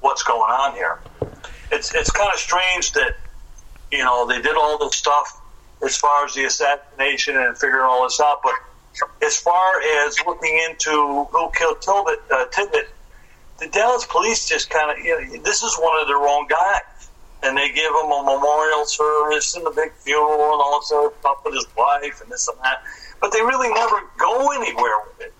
[0.00, 0.98] what's going on here.
[1.70, 3.16] It's it's kind of strange that
[3.92, 5.39] you know they did all this stuff
[5.84, 8.54] as far as the assassination and figuring all this out, but
[9.22, 12.88] as far as looking into who killed Tilbit, uh, Tippit,
[13.58, 17.08] the Dallas police just kind of you know, this is one of their own guys,
[17.42, 21.14] and they give him a memorial service and a big funeral and all this other
[21.20, 22.82] stuff with his wife and this and that,
[23.20, 25.34] but they really never go anywhere with it.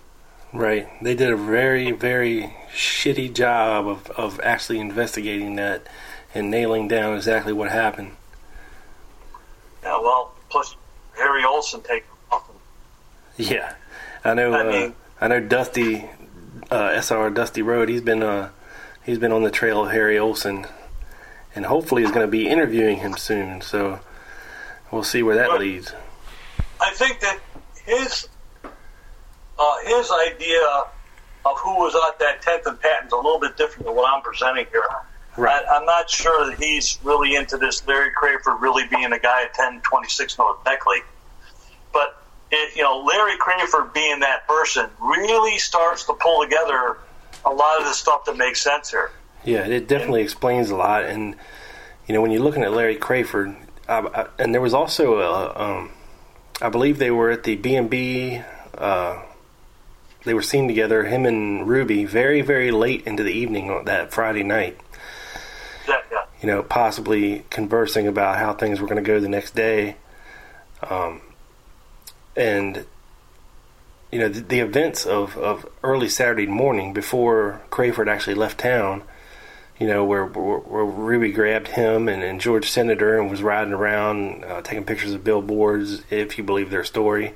[0.53, 0.89] Right.
[1.01, 5.87] They did a very, very shitty job of, of actually investigating that
[6.33, 8.15] and nailing down exactly what happened.
[9.83, 10.75] Yeah, well, plus
[11.17, 12.49] Harry Olsen taking off.
[13.37, 13.73] Yeah,
[14.23, 14.53] I know.
[14.53, 16.09] I, uh, mean, I know Dusty
[16.69, 17.89] uh, SR Dusty Road.
[17.89, 18.49] He's been uh,
[19.03, 20.67] he's been on the trail of Harry Olsen,
[21.55, 23.61] and hopefully is going to be interviewing him soon.
[23.61, 23.99] So
[24.91, 25.93] we'll see where that but leads.
[26.79, 27.39] I think that
[27.85, 28.27] his
[28.63, 30.85] uh, his idea
[31.45, 34.11] of who was at that tenth and Patton is a little bit different than what
[34.11, 34.83] I'm presenting here.
[35.37, 35.63] Right.
[35.65, 39.43] I, am not sure that he's really into this Larry Crafard really being a guy
[39.43, 40.99] at 1026 North Beckley.
[41.93, 42.21] But,
[42.51, 46.97] it, you know, Larry Crafard being that person really starts to pull together
[47.45, 49.11] a lot of the stuff that makes sense here.
[49.45, 51.03] Yeah, it definitely and, explains a lot.
[51.03, 51.35] And,
[52.07, 53.55] you know, when you're looking at Larry Crafard,
[53.87, 55.91] I, I, and there was also, a, um,
[56.61, 58.41] I believe they were at the B&B,
[58.77, 59.23] uh,
[60.25, 64.43] they were seen together, him and Ruby, very, very late into the evening that Friday
[64.43, 64.77] night
[66.41, 69.95] you know, possibly conversing about how things were going to go the next day.
[70.81, 71.21] Um,
[72.35, 72.85] and,
[74.11, 79.03] you know, the, the, events of, of early Saturday morning before Crafard actually left town,
[79.79, 83.73] you know, where, where, where Ruby grabbed him and, and, George Senator and was riding
[83.73, 87.35] around uh, taking pictures of billboards, if you believe their story.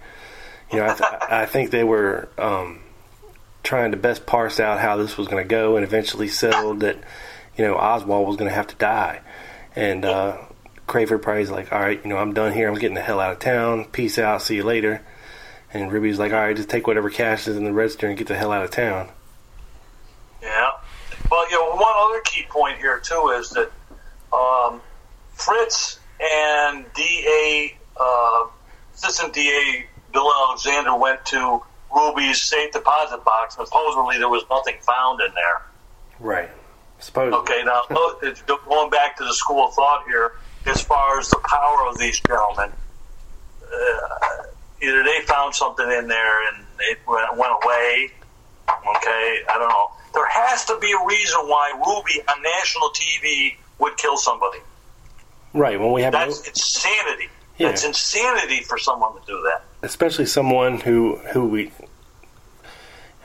[0.71, 2.79] You know, I, th- I think they were um,
[3.61, 6.97] trying to best parse out how this was going to go and eventually settled that
[7.57, 9.21] you know, Oswald was going to have to die.
[9.75, 10.37] And uh,
[10.87, 12.67] Crafard probably's like, all right, you know, I'm done here.
[12.67, 13.85] I'm getting the hell out of town.
[13.85, 14.41] Peace out.
[14.41, 15.01] See you later.
[15.73, 18.27] And Ruby's like, all right, just take whatever cash is in the register and get
[18.27, 19.09] the hell out of town.
[20.41, 20.71] Yeah.
[21.29, 23.71] Well, you know, one other key point here, too, is that
[24.31, 24.81] um,
[25.33, 28.47] Fritz and DA, uh,
[28.93, 31.61] Assistant DA Bill Alexander went to
[31.93, 35.61] Ruby's safe deposit box, and supposedly there was nothing found in there.
[36.19, 36.49] Right.
[37.05, 37.37] Supposedly.
[37.39, 37.83] Okay, now
[38.67, 40.33] going back to the school of thought here,
[40.65, 42.71] as far as the power of these gentlemen,
[43.63, 44.43] uh,
[44.81, 48.09] either they found something in there and it went, went away.
[48.67, 49.91] Okay, I don't know.
[50.15, 54.59] There has to be a reason why Ruby on national TV would kill somebody.
[55.53, 55.79] Right.
[55.79, 56.49] When we have that's no...
[56.49, 57.29] insanity.
[57.59, 57.67] Yeah.
[57.67, 59.63] That's insanity for someone to do that.
[59.83, 61.71] Especially someone who who we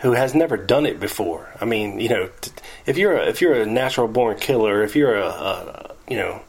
[0.00, 1.50] who has never done it before.
[1.60, 2.30] I mean, you know,
[2.86, 6.42] if you're a, if you're a natural born killer, if you're a, a you know,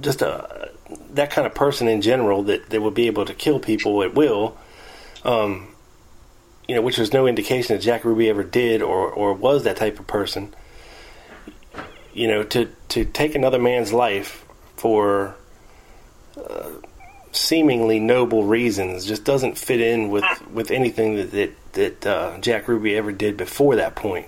[0.00, 0.70] just a
[1.10, 4.14] that kind of person in general that, that would be able to kill people at
[4.14, 4.56] will,
[5.24, 5.68] um,
[6.68, 9.76] you know, which was no indication that Jack Ruby ever did or, or was that
[9.76, 10.54] type of person.
[12.12, 14.44] You know, to to take another man's life
[14.76, 15.34] for
[16.36, 16.70] uh,
[17.32, 22.68] seemingly noble reasons just doesn't fit in with, with anything that that, that uh, Jack
[22.68, 24.26] Ruby ever did before that point.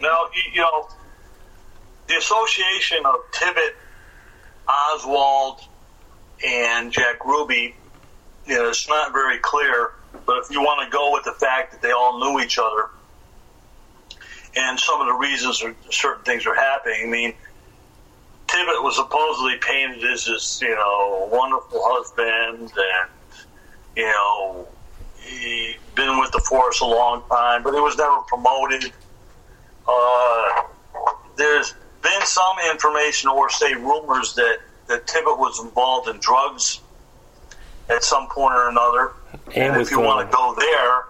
[0.00, 0.88] Now, you know,
[2.08, 3.74] the association of Tippit,
[4.68, 5.60] Oswald,
[6.44, 7.74] and Jack Ruby,
[8.46, 9.92] you know, it's not very clear.
[10.26, 12.90] But if you want to go with the fact that they all knew each other,
[14.54, 17.34] and some of the reasons certain things are happening, I mean,
[18.48, 23.10] Tippit was supposedly painted as this, you know, wonderful husband, and
[23.96, 24.68] you know,
[25.38, 28.92] he been with the force a long time, but he was never promoted.
[29.86, 30.62] Uh,
[31.36, 34.58] there's been some information, or say rumors, that
[34.88, 36.80] that Tippit was involved in drugs
[37.88, 39.12] at some point or another.
[39.54, 41.04] And, and if you want to go there,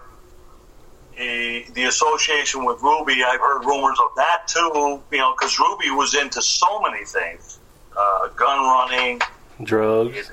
[1.17, 5.01] the, the association with Ruby, I've heard rumors of that too.
[5.11, 7.59] You know, because Ruby was into so many things,
[7.97, 9.21] uh, gun running,
[9.63, 10.31] drugs,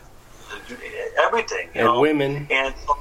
[1.19, 2.01] everything, and know?
[2.01, 2.99] women, and so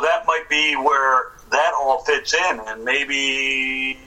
[0.00, 3.98] that might be where that all fits in, and maybe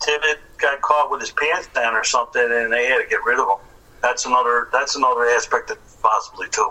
[0.00, 3.38] Tippit got caught with his pants down or something, and they had to get rid
[3.38, 3.66] of him.
[4.02, 4.68] That's another.
[4.72, 6.70] That's another aspect that possibly too.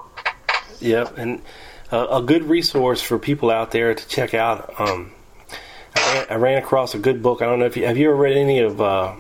[0.80, 1.42] Yep, and
[1.92, 4.80] a, a good resource for people out there to check out.
[4.80, 5.12] Um,
[5.96, 7.42] I, ran, I, ran, across a good book.
[7.42, 9.16] I don't know if you have you ever read any of uh,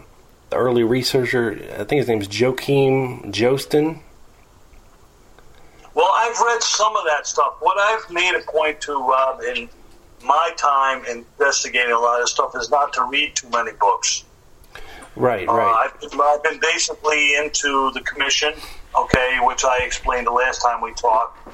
[0.50, 1.54] the early researcher.
[1.80, 4.02] I think his name is Joachim Joesten.
[5.96, 7.56] Well, I've read some of that stuff.
[7.60, 9.70] What I've made a point to, Rob, in
[10.24, 14.24] my time investigating a lot of stuff is not to read too many books.
[15.16, 15.48] Right, right.
[15.48, 18.54] Uh, I've, been, I've been basically into the commission,
[18.98, 21.48] okay, which I explained the last time we talked,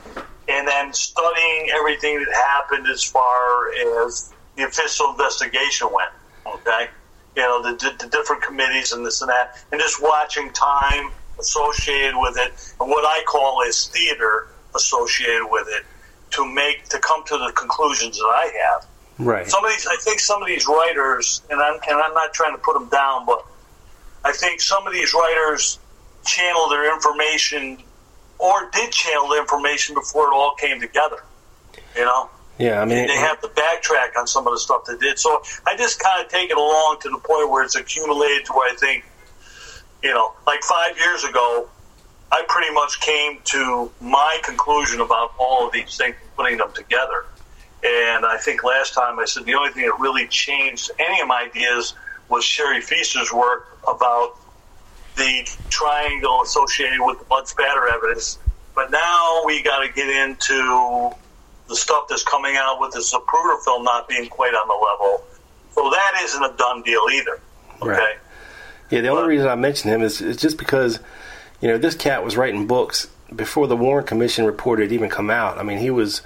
[0.47, 3.73] and then studying everything that happened as far
[4.05, 6.11] as the official investigation went,
[6.45, 6.87] okay?
[7.35, 12.15] You know, the, the different committees and this and that, and just watching time associated
[12.17, 15.85] with it, and what I call is theater associated with it,
[16.31, 18.87] to make to come to the conclusions that I have.
[19.17, 19.47] Right.
[19.47, 22.53] Some of these, I think, some of these writers, and I'm and I'm not trying
[22.55, 23.45] to put them down, but
[24.23, 25.79] I think some of these writers
[26.25, 27.79] channel their information
[28.37, 31.23] or did channel the information before it all came together.
[31.95, 32.29] You know.
[32.57, 35.17] Yeah, I mean, and they have to backtrack on some of the stuff they did.
[35.17, 38.53] So I just kind of take it along to the point where it's accumulated to
[38.53, 39.05] where I think,
[40.03, 41.67] you know, like five years ago,
[42.31, 47.25] I pretty much came to my conclusion about all of these things, putting them together.
[47.83, 51.27] And I think last time I said the only thing that really changed any of
[51.27, 51.95] my ideas
[52.27, 54.35] was Sherry Fiester's work about
[55.15, 58.37] the triangle associated with the blood spatter evidence.
[58.75, 61.11] But now we got to get into
[61.67, 65.23] the stuff that's coming out with the Zapruder film not being quite on the level.
[65.71, 67.39] So that isn't a done deal either.
[67.81, 67.89] Okay.
[67.89, 68.17] Right.
[68.89, 70.99] Yeah, the only reason I mention him is, is just because
[71.61, 75.29] you know, this cat was writing books before the Warren Commission report had even come
[75.29, 75.57] out.
[75.57, 76.21] I mean, he was,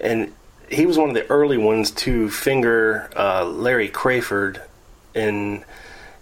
[0.00, 0.32] and
[0.70, 4.62] he was one of the early ones to finger uh, Larry Crafard,
[5.14, 5.64] and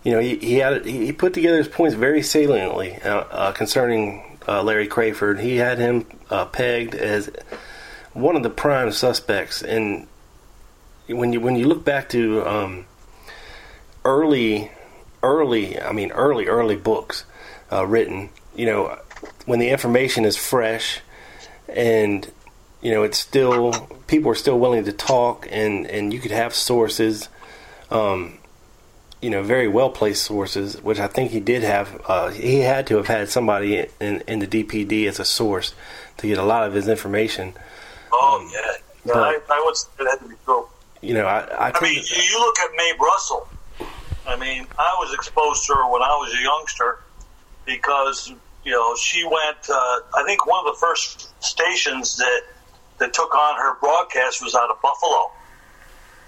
[0.02, 4.38] you know, he, he had he put together his points very saliently uh, uh, concerning
[4.46, 5.40] uh, Larry Crafard.
[5.40, 7.30] He had him uh, pegged as
[8.12, 10.06] one of the prime suspects, and
[11.06, 12.86] when you when you look back to um,
[14.04, 14.70] early,
[15.24, 17.24] early, I mean, early, early books
[17.72, 18.98] uh, written, you know,
[19.46, 21.00] when the information is fresh
[21.68, 22.30] and
[22.82, 23.72] you know it's still
[24.06, 27.28] people are still willing to talk and and you could have sources
[27.90, 28.38] um,
[29.20, 32.86] you know very well placed sources which I think he did have uh, he had
[32.88, 35.74] to have had somebody in, in the DPD as a source
[36.18, 37.54] to get a lot of his information.
[38.12, 38.72] Oh um, yeah,
[39.06, 40.68] but, I, I would say that to be true.
[41.00, 43.48] You know I I, I mean you look at Mae Brussell
[44.26, 46.98] I mean I was exposed to her when I was a youngster
[47.66, 48.32] because
[48.64, 49.68] you know she went.
[49.68, 52.40] Uh, I think one of the first stations that
[52.98, 55.30] that took on her broadcast was out of Buffalo.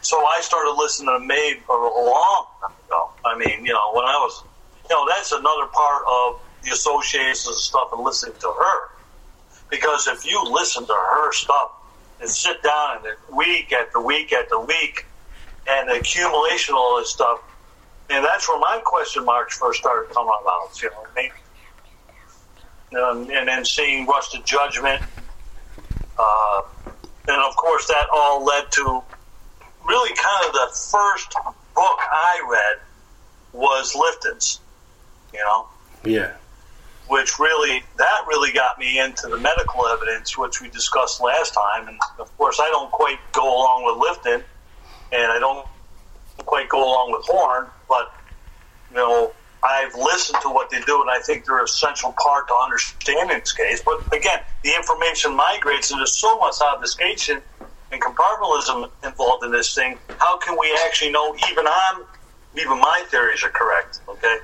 [0.00, 3.10] So I started listening to Mae a long time ago.
[3.24, 4.44] I mean, you know, when I was,
[4.88, 8.80] you know, that's another part of the associations and stuff and listening to her.
[9.70, 11.72] Because if you listen to her stuff
[12.20, 15.06] and sit down and week after week after week
[15.68, 17.40] and the accumulation of all this stuff,
[18.10, 20.82] and that's where my question marks first started coming about.
[20.82, 21.30] You know mean?
[22.96, 25.02] Um, and then seeing Rush to Judgment.
[26.18, 26.62] Uh,
[27.28, 29.02] and of course, that all led to
[29.86, 31.34] really kind of the first
[31.74, 32.80] book I read
[33.52, 34.60] was Lifton's,
[35.32, 35.66] you know?
[36.04, 36.32] Yeah.
[37.08, 41.88] Which really, that really got me into the medical evidence, which we discussed last time.
[41.88, 44.42] And of course, I don't quite go along with Lifton,
[45.12, 45.66] and I don't
[46.44, 48.12] quite go along with Horne, but
[48.90, 49.32] you know,
[49.64, 53.38] I've listened to what they do, and I think they're an essential part to understanding
[53.38, 53.82] this case.
[53.84, 57.42] But again, the information migrates, and there's so much obfuscation
[57.90, 59.98] and compartmentalism involved in this thing.
[60.18, 62.04] How can we actually know even on
[62.56, 64.00] even my theories are correct?
[64.08, 64.38] Okay,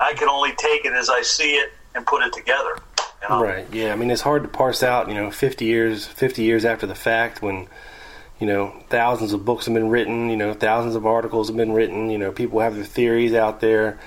[0.00, 2.78] I can only take it as I see it and put it together.
[3.22, 3.42] You know?
[3.42, 3.66] Right.
[3.72, 3.92] Yeah.
[3.92, 5.08] I mean, it's hard to parse out.
[5.08, 7.68] You know, 50 years, 50 years after the fact, when
[8.40, 11.72] you know, thousands of books have been written, you know, thousands of articles have been
[11.72, 13.98] written, you know, people have their theories out there.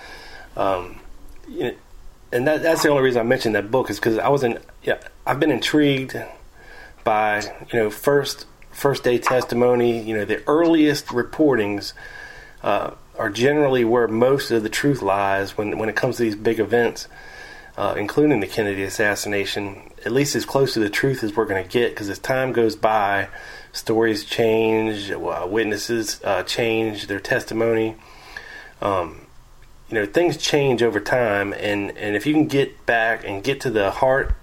[0.55, 0.99] Um,
[2.32, 4.59] and that, that's the only reason I mentioned that book is because I was in,
[4.84, 6.15] yeah, I've been intrigued
[7.03, 11.93] by, you know, first, first day testimony, you know, the earliest reportings,
[12.63, 16.36] uh, are generally where most of the truth lies when, when it comes to these
[16.36, 17.07] big events,
[17.77, 21.63] uh, including the Kennedy assassination, at least as close to the truth as we're going
[21.63, 23.27] to get because as time goes by,
[23.72, 27.95] stories change, uh, witnesses uh, change their testimony.
[28.82, 29.28] Um,
[29.89, 33.59] you know, things change over time, and, and if you can get back and get
[33.61, 34.34] to the heart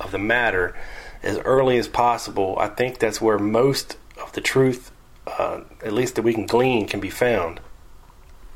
[0.00, 0.74] of the matter
[1.22, 4.90] as early as possible, I think that's where most of the truth,
[5.26, 7.60] uh, at least that we can glean, can be found.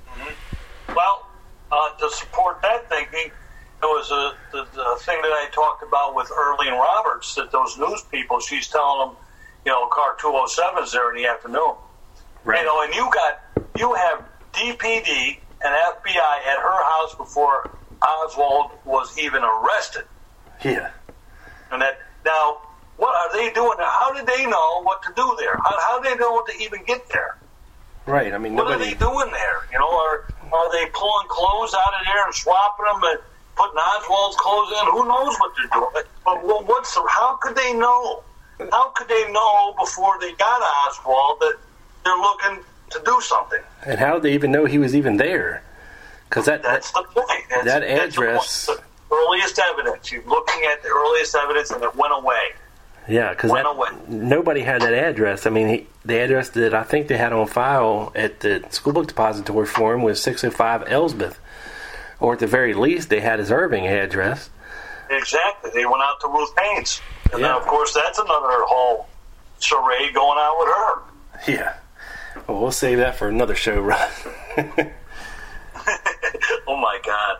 [0.06, 0.94] Mm-hmm.
[0.94, 1.28] Well,
[1.70, 3.30] uh, to support that thinking,
[3.80, 7.78] it was a the, the, thing that I talked about with Earlene Roberts that those
[7.78, 9.16] news people, she's telling them
[9.68, 11.74] you know, car 207s there in the afternoon.
[12.42, 12.60] Right.
[12.60, 18.70] You know, and you got, you have DPD and FBI at her house before Oswald
[18.86, 20.04] was even arrested.
[20.64, 20.90] Yeah.
[21.70, 22.62] And that now,
[22.96, 23.76] what are they doing?
[23.78, 25.54] How did they know what to do there?
[25.58, 27.36] How, how did they know what to even get there?
[28.06, 28.32] Right.
[28.32, 28.84] I mean, What nobody.
[28.84, 29.58] are they doing there?
[29.70, 33.18] You know, are are they pulling clothes out of there and swapping them and
[33.54, 34.92] putting Oswald's clothes in?
[34.92, 35.90] Who knows what they're doing?
[35.92, 38.22] But, but what's how could they know?
[38.72, 41.54] How could they know before they got Oswald that
[42.04, 43.60] they're looking to do something?
[43.86, 45.62] And how did they even know he was even there?
[46.28, 47.26] Because that, That's the point.
[47.50, 48.70] That's, That that's the address-
[49.10, 50.12] earliest evidence.
[50.12, 52.40] You're looking at the earliest evidence, and it went away.
[53.08, 53.50] yeah, because
[54.08, 55.46] nobody had that address.
[55.46, 58.92] I mean, he, the address that I think they had on file at the school
[58.92, 61.38] book depository for him was 605 Elsbeth,
[62.20, 64.50] or at the very least, they had his Irving address.
[65.10, 65.70] Exactly.
[65.72, 67.00] They went out to Ruth Paine's.
[67.32, 67.56] And then, Yeah.
[67.56, 69.06] of course, that's another whole
[69.60, 71.52] charade going on with her.
[71.52, 71.74] Yeah.
[72.46, 74.08] Well, we'll save that for another show, Rod.
[76.66, 77.36] oh, my God.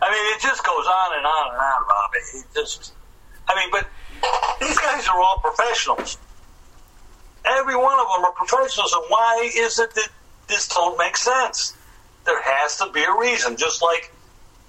[0.00, 2.38] I mean, it just goes on and on and on, Robbie.
[2.38, 2.92] It just,
[3.48, 3.86] I mean, but
[4.60, 6.18] these guys are all professionals.
[7.44, 8.92] Every one of them are professionals.
[8.92, 10.08] And why is it that
[10.48, 11.74] this don't make sense?
[12.24, 14.12] There has to be a reason, just like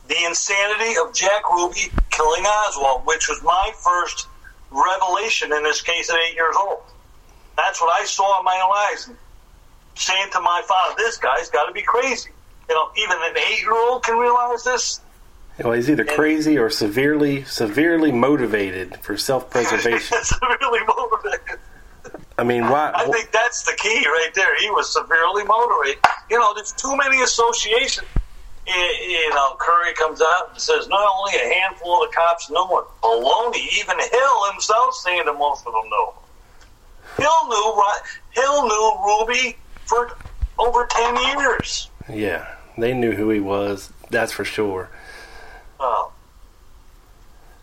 [0.08, 4.28] the insanity of Jack Ruby killing Oswald, which was my first
[4.74, 6.82] revelation in this case at eight years old.
[7.56, 9.10] That's what I saw in my own eyes.
[9.96, 12.32] Saying to my father, this guy's got to be crazy.
[12.68, 15.02] You know, even an eight-year-old can realize this.
[15.64, 20.08] well, he's either crazy or severely, severely motivated for self-preservation.
[20.12, 21.60] That's really motivated.
[22.38, 22.92] I mean, why?
[22.96, 24.60] I think that's the key right there.
[24.60, 26.04] He was severely motivated.
[26.32, 28.08] You know, there's too many associations.
[28.66, 32.50] You you know, Curry comes out and says not only a handful of the cops
[32.50, 33.68] know it, baloney.
[33.80, 36.14] Even Hill himself saying that most of them know.
[37.18, 37.84] Hill knew
[38.32, 40.12] Hill knew Ruby for
[40.58, 41.90] over ten years.
[42.10, 42.48] Yeah,
[42.78, 43.92] they knew who he was.
[44.10, 44.90] That's for sure.
[45.80, 46.12] Oh,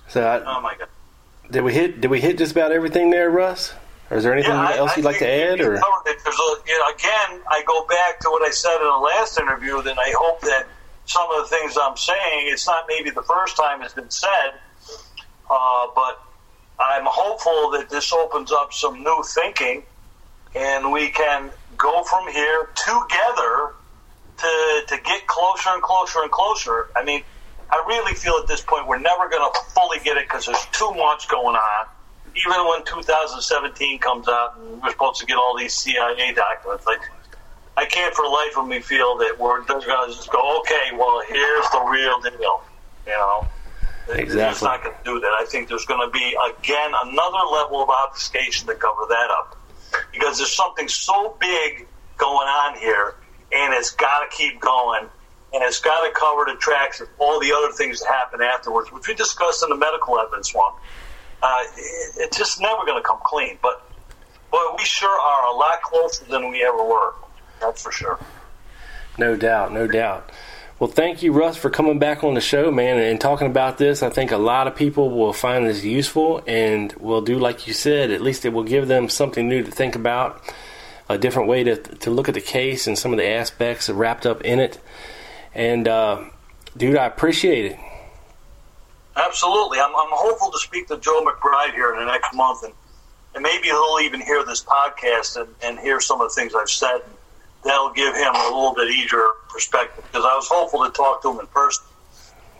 [0.08, 0.88] So, I, oh my God!
[1.50, 2.00] did we hit?
[2.02, 3.72] Did we hit just about everything there, Russ?
[4.10, 5.60] Or is there anything I- else I you'd like to add?
[5.60, 5.80] Or it.
[5.80, 9.38] A, uh, you know, again, I go back to what I said in the last
[9.38, 9.80] interview.
[9.82, 10.66] Then I hope that
[11.10, 14.52] some of the things I'm saying, it's not maybe the first time it's been said,
[15.50, 16.22] uh, but
[16.78, 19.82] I'm hopeful that this opens up some new thinking,
[20.54, 23.72] and we can go from here together
[24.38, 26.86] to to get closer and closer and closer.
[26.94, 27.22] I mean,
[27.70, 30.66] I really feel at this point we're never going to fully get it because there's
[30.70, 31.86] too much going on.
[32.36, 37.00] Even when 2017 comes out and we're supposed to get all these CIA documents, like
[37.76, 40.60] I can't for the life of me feel that we're just going to just go,
[40.60, 42.62] okay, well, here's the real deal.
[43.06, 43.48] You know,
[44.14, 44.50] Exactly.
[44.50, 45.32] It's not going to do that.
[45.38, 49.56] I think there's going to be again another level of obfuscation to cover that up
[50.12, 53.14] because there's something so big going on here,
[53.52, 55.02] and it's got to keep going,
[55.54, 58.90] and it's got to cover the tracks of all the other things that happen afterwards,
[58.92, 60.72] which we discussed in the medical evidence one.
[61.42, 63.88] Uh, it, it's just never going to come clean, but
[64.50, 67.14] boy, we sure are a lot closer than we ever were.
[67.60, 68.18] That's for sure.
[69.18, 70.30] no doubt, no doubt.
[70.78, 74.02] Well, thank you, Russ, for coming back on the show, man, and talking about this.
[74.02, 77.74] I think a lot of people will find this useful and will do like you
[77.74, 78.10] said.
[78.10, 80.42] At least it will give them something new to think about,
[81.10, 84.24] a different way to to look at the case and some of the aspects wrapped
[84.24, 84.80] up in it.
[85.54, 86.24] And uh,
[86.74, 87.78] dude, I appreciate it.
[89.16, 89.80] Absolutely.
[89.80, 92.72] I'm, I'm hopeful to speak to Joe McBride here in the next month, and,
[93.34, 96.70] and maybe he'll even hear this podcast and, and hear some of the things I've
[96.70, 97.02] said.
[97.04, 97.14] And
[97.64, 101.30] that'll give him a little bit easier perspective because I was hopeful to talk to
[101.32, 101.84] him in person.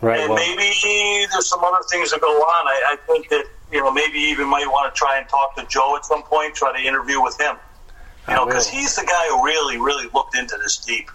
[0.01, 0.19] Right.
[0.21, 2.67] And Well, maybe there's some other things that go on.
[2.67, 5.65] I, I think that, you know, maybe even might want to try and talk to
[5.67, 7.55] Joe at some point, try to interview with him.
[8.27, 11.09] You I know, because he's the guy who really, really looked into this deep.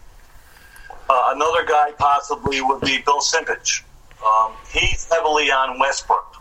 [1.09, 3.83] Uh, another guy possibly would be Bill Simpich.
[4.25, 6.37] Um, he's heavily on Westbrook.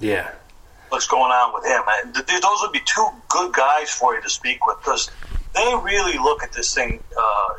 [0.00, 0.32] yeah.
[0.90, 1.82] What's going on with him?
[2.02, 5.08] And th- th- those would be two good guys for you to speak with because
[5.54, 7.54] they really look at this thing uh,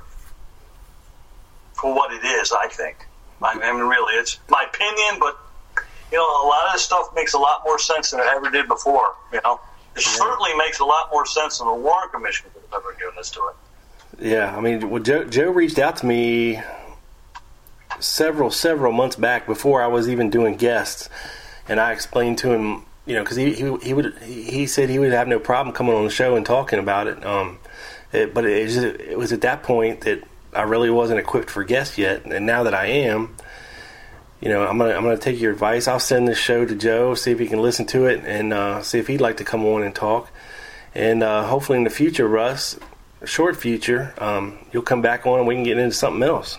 [1.74, 2.52] for what it is.
[2.52, 3.08] I think.
[3.42, 5.38] I mean, really, it's my opinion, but
[6.12, 8.50] you know, a lot of this stuff makes a lot more sense than it ever
[8.50, 9.16] did before.
[9.34, 9.60] You know,
[9.96, 13.18] it certainly makes a lot more sense than the Warren Commission could have ever given
[13.18, 13.56] us to it.
[14.20, 16.62] Yeah, I mean, well, Joe, Joe reached out to me
[18.00, 21.10] several several months back before I was even doing guests,
[21.68, 25.00] and I explained to him, you know, because he, he he would he said he
[25.00, 27.26] would have no problem coming on the show and talking about it.
[27.26, 27.58] Um,
[28.14, 30.24] it, but it, it was at that point that
[30.54, 33.36] I really wasn't equipped for guests yet, and now that I am,
[34.42, 35.88] you know, I'm gonna I'm gonna take your advice.
[35.88, 38.82] I'll send this show to Joe, see if he can listen to it, and uh,
[38.82, 40.30] see if he'd like to come on and talk.
[40.94, 42.78] And uh, hopefully in the future, Russ,
[43.24, 46.58] short future, um, you'll come back on and we can get into something else.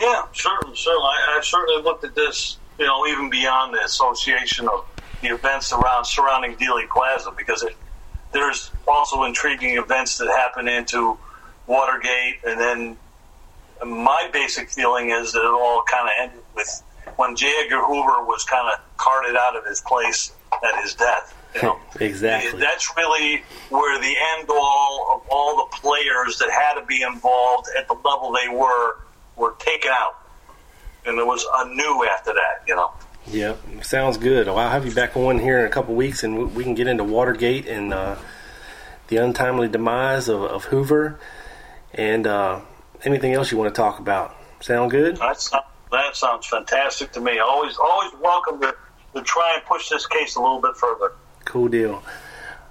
[0.00, 1.06] Yeah, certainly, certainly.
[1.06, 4.84] I, I certainly looked at this, you know, even beyond the association of
[5.22, 7.74] the events around surrounding Dealey Plaza, because it,
[8.32, 11.18] there's also intriguing events that happen into
[11.66, 12.96] Watergate, and then
[13.86, 16.82] my basic feeling is that it all kind of ended with
[17.16, 17.52] when J.
[17.64, 21.36] Edgar Hoover was kind of carted out of his place at his death.
[21.54, 21.80] You know?
[22.00, 22.58] exactly.
[22.58, 27.68] That's really where the end all of all the players that had to be involved
[27.76, 28.96] at the level they were
[29.36, 30.18] were taken out,
[31.04, 32.62] and there was a new after that.
[32.66, 32.92] You know.
[33.26, 34.46] Yeah, sounds good.
[34.46, 36.86] Well, I'll have you back on here in a couple weeks, and we can get
[36.86, 38.16] into Watergate and uh,
[39.08, 41.18] the untimely demise of, of Hoover,
[41.94, 42.60] and uh,
[43.04, 44.34] anything else you want to talk about.
[44.60, 45.16] Sound good?
[45.16, 47.38] That's that sounds fantastic to me.
[47.38, 48.74] Always, always welcome to,
[49.14, 51.12] to try and push this case a little bit further.
[51.44, 52.02] Cool deal.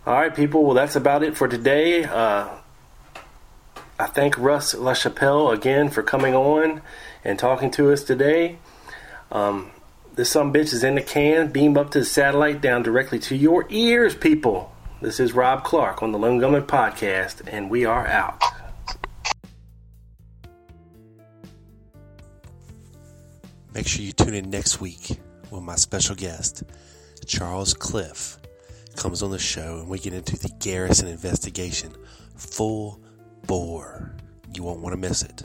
[0.06, 0.64] All right, people.
[0.64, 2.04] Well, that's about it for today.
[2.04, 2.50] Uh,
[4.00, 6.82] I thank Russ LaChapelle again for coming on
[7.24, 8.58] and talking to us today.
[9.32, 9.72] Um,
[10.16, 13.36] this some bitch is in the can, beam up to the satellite, down directly to
[13.36, 14.74] your ears, people.
[15.02, 18.42] This is Rob Clark on the Lone Gunman Podcast, and we are out.
[23.74, 25.18] Make sure you tune in next week
[25.50, 26.64] when my special guest,
[27.26, 28.38] Charles Cliff,
[28.98, 31.96] comes on the show and we get into the Garrison investigation
[32.36, 33.00] full
[33.48, 34.14] bore.
[34.54, 35.42] You won't want to miss it.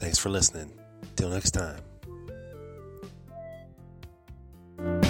[0.00, 0.72] Thanks for listening.
[1.14, 1.80] Till next time.
[4.82, 5.09] You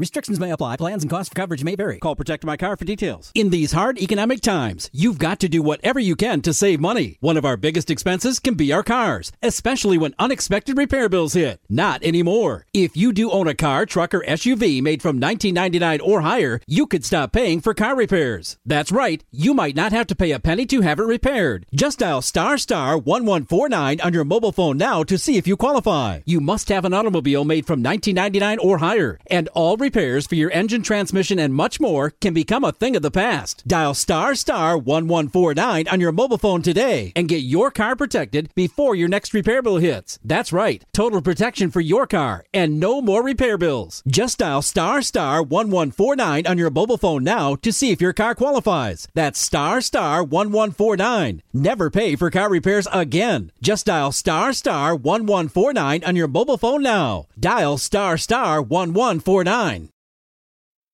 [0.00, 0.76] Restrictions may apply.
[0.76, 1.98] Plans and costs for coverage may vary.
[1.98, 3.32] Call Protect My Car for details.
[3.34, 7.16] In these hard economic times, you've got to do whatever you can to save money.
[7.18, 11.60] One of our biggest expenses can be our cars, especially when unexpected repair bills hit.
[11.68, 12.64] Not anymore.
[12.72, 16.86] If you do own a car, truck, or SUV made from 1999 or higher, you
[16.86, 18.56] could stop paying for car repairs.
[18.64, 19.24] That's right.
[19.32, 21.66] You might not have to pay a penny to have it repaired.
[21.74, 26.20] Just dial star star 1149 on your mobile phone now to see if you qualify.
[26.24, 30.50] You must have an automobile made from 1999 or higher, and all repairs for your
[30.50, 33.66] engine, transmission, and much more can become a thing of the past.
[33.66, 38.94] Dial star star 1149 on your mobile phone today and get your car protected before
[38.94, 40.18] your next repair bill hits.
[40.22, 44.02] That's right, total protection for your car and no more repair bills.
[44.06, 48.34] Just dial star star 1149 on your mobile phone now to see if your car
[48.34, 49.08] qualifies.
[49.14, 51.42] That's star star 1149.
[51.54, 53.52] Never pay for car repairs again.
[53.62, 57.26] Just dial star star 1149 on your mobile phone now.
[57.40, 59.77] Dial star star 1149.